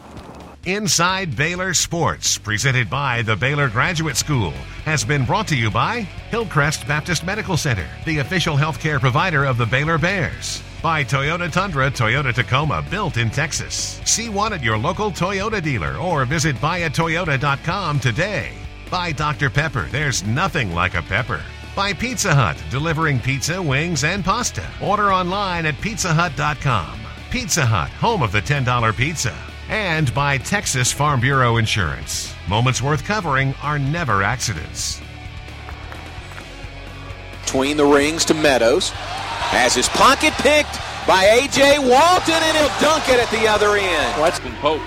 Inside 0.65 1.35
Baylor 1.35 1.75
Sports, 1.75 2.39
presented 2.39 2.89
by 2.89 3.21
the 3.21 3.35
Baylor 3.35 3.69
Graduate 3.69 4.17
School, 4.17 4.49
has 4.83 5.05
been 5.05 5.23
brought 5.23 5.47
to 5.49 5.55
you 5.55 5.69
by 5.69 5.99
Hillcrest 6.31 6.87
Baptist 6.87 7.23
Medical 7.23 7.55
Center, 7.55 7.87
the 8.05 8.17
official 8.17 8.55
healthcare 8.57 8.99
provider 8.99 9.45
of 9.45 9.59
the 9.59 9.65
Baylor 9.67 9.99
Bears. 9.99 10.63
By 10.81 11.03
Toyota 11.03 11.51
Tundra, 11.51 11.91
Toyota 11.91 12.33
Tacoma, 12.33 12.83
built 12.89 13.17
in 13.17 13.29
Texas. 13.29 14.01
See 14.05 14.27
one 14.27 14.53
at 14.53 14.63
your 14.63 14.75
local 14.75 15.11
Toyota 15.11 15.61
dealer 15.61 15.97
or 15.97 16.25
visit 16.25 16.55
buyatoyota.com 16.55 17.99
today. 17.99 18.51
By 18.89 19.11
Dr. 19.11 19.51
Pepper, 19.51 19.87
there's 19.91 20.23
nothing 20.23 20.73
like 20.73 20.95
a 20.95 21.03
pepper. 21.03 21.43
By 21.75 21.93
Pizza 21.93 22.33
Hut, 22.33 22.57
delivering 22.71 23.19
pizza, 23.19 23.61
wings, 23.61 24.03
and 24.03 24.25
pasta. 24.25 24.67
Order 24.81 25.13
online 25.13 25.67
at 25.67 25.75
pizzahut.com. 25.75 26.99
Pizza 27.29 27.67
Hut, 27.67 27.91
home 27.91 28.23
of 28.23 28.31
the 28.31 28.41
$10 28.41 28.97
pizza 28.97 29.35
and 29.69 30.13
by 30.13 30.37
Texas 30.37 30.91
Farm 30.91 31.19
Bureau 31.19 31.57
Insurance. 31.57 32.33
Moments 32.47 32.81
worth 32.81 33.03
covering 33.03 33.53
are 33.61 33.79
never 33.79 34.23
accidents. 34.23 35.01
Between 37.43 37.77
the 37.77 37.85
rings 37.85 38.25
to 38.25 38.33
Meadows. 38.33 38.89
Has 38.89 39.75
his 39.75 39.87
pocket 39.89 40.33
picked 40.33 40.79
by 41.07 41.23
A.J. 41.25 41.79
Walton, 41.79 42.33
and 42.33 42.57
he'll 42.57 42.79
dunk 42.81 43.07
it 43.09 43.19
at 43.19 43.29
the 43.29 43.47
other 43.47 43.77
end. 43.77 44.21
Weston 44.21 44.51
Pope 44.55 44.81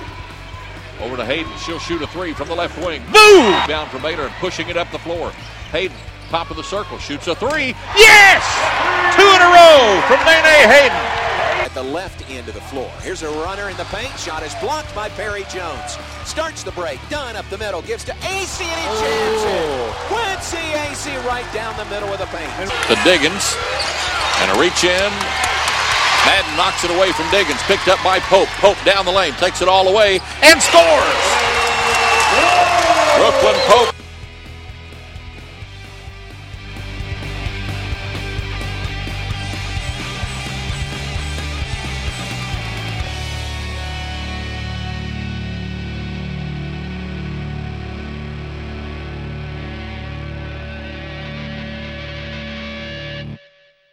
over 1.00 1.16
to 1.16 1.24
Hayden. 1.24 1.50
She'll 1.58 1.78
shoot 1.78 2.02
a 2.02 2.06
three 2.08 2.32
from 2.32 2.48
the 2.48 2.54
left 2.54 2.76
wing. 2.84 3.02
Boom! 3.12 3.54
Down 3.66 3.88
from 3.88 4.02
Baylor 4.02 4.24
and 4.24 4.34
pushing 4.36 4.68
it 4.68 4.76
up 4.76 4.90
the 4.90 4.98
floor. 4.98 5.30
Hayden, 5.70 5.96
top 6.28 6.50
of 6.50 6.56
the 6.56 6.64
circle, 6.64 6.98
shoots 6.98 7.28
a 7.28 7.34
three. 7.34 7.74
Yes! 7.94 8.42
Two 9.14 9.22
in 9.22 9.40
a 9.40 9.50
row 9.50 10.02
from 10.06 10.18
Nae 10.26 10.42
Nae 10.42 10.66
Hayden. 10.66 11.17
The 11.74 11.82
left 11.84 12.28
end 12.28 12.48
of 12.48 12.54
the 12.54 12.60
floor. 12.62 12.90
Here's 13.02 13.22
a 13.22 13.30
runner 13.44 13.68
in 13.68 13.76
the 13.76 13.84
paint. 13.84 14.10
Shot 14.18 14.42
is 14.42 14.52
blocked 14.56 14.92
by 14.96 15.08
Perry 15.10 15.44
Jones. 15.44 15.96
Starts 16.24 16.64
the 16.64 16.72
break. 16.72 16.98
Dunn 17.08 17.36
up 17.36 17.48
the 17.50 17.58
middle. 17.58 17.82
Gives 17.82 18.02
to 18.04 18.12
Acey 18.26 18.64
and 18.66 18.80
he 18.82 18.88
jams 18.98 19.42
it. 19.46 19.62
Oh. 19.62 19.94
Quincy 20.10 20.64
Acey 20.74 21.14
right 21.24 21.46
down 21.54 21.76
the 21.76 21.84
middle 21.84 22.08
of 22.08 22.18
the 22.18 22.26
paint. 22.34 22.50
The 22.88 22.98
Diggins. 23.04 23.54
And 24.42 24.50
a 24.50 24.58
reach 24.58 24.82
in. 24.82 25.12
Madden 26.26 26.56
knocks 26.56 26.82
it 26.82 26.90
away 26.90 27.12
from 27.12 27.30
Diggins. 27.30 27.62
Picked 27.70 27.86
up 27.86 28.02
by 28.02 28.18
Pope. 28.26 28.48
Pope 28.58 28.78
down 28.84 29.04
the 29.04 29.12
lane. 29.12 29.34
Takes 29.34 29.62
it 29.62 29.68
all 29.68 29.86
away 29.86 30.18
and 30.42 30.60
scores. 30.60 31.22
Oh. 32.42 33.22
Brooklyn 33.22 33.60
Pope 33.70 33.97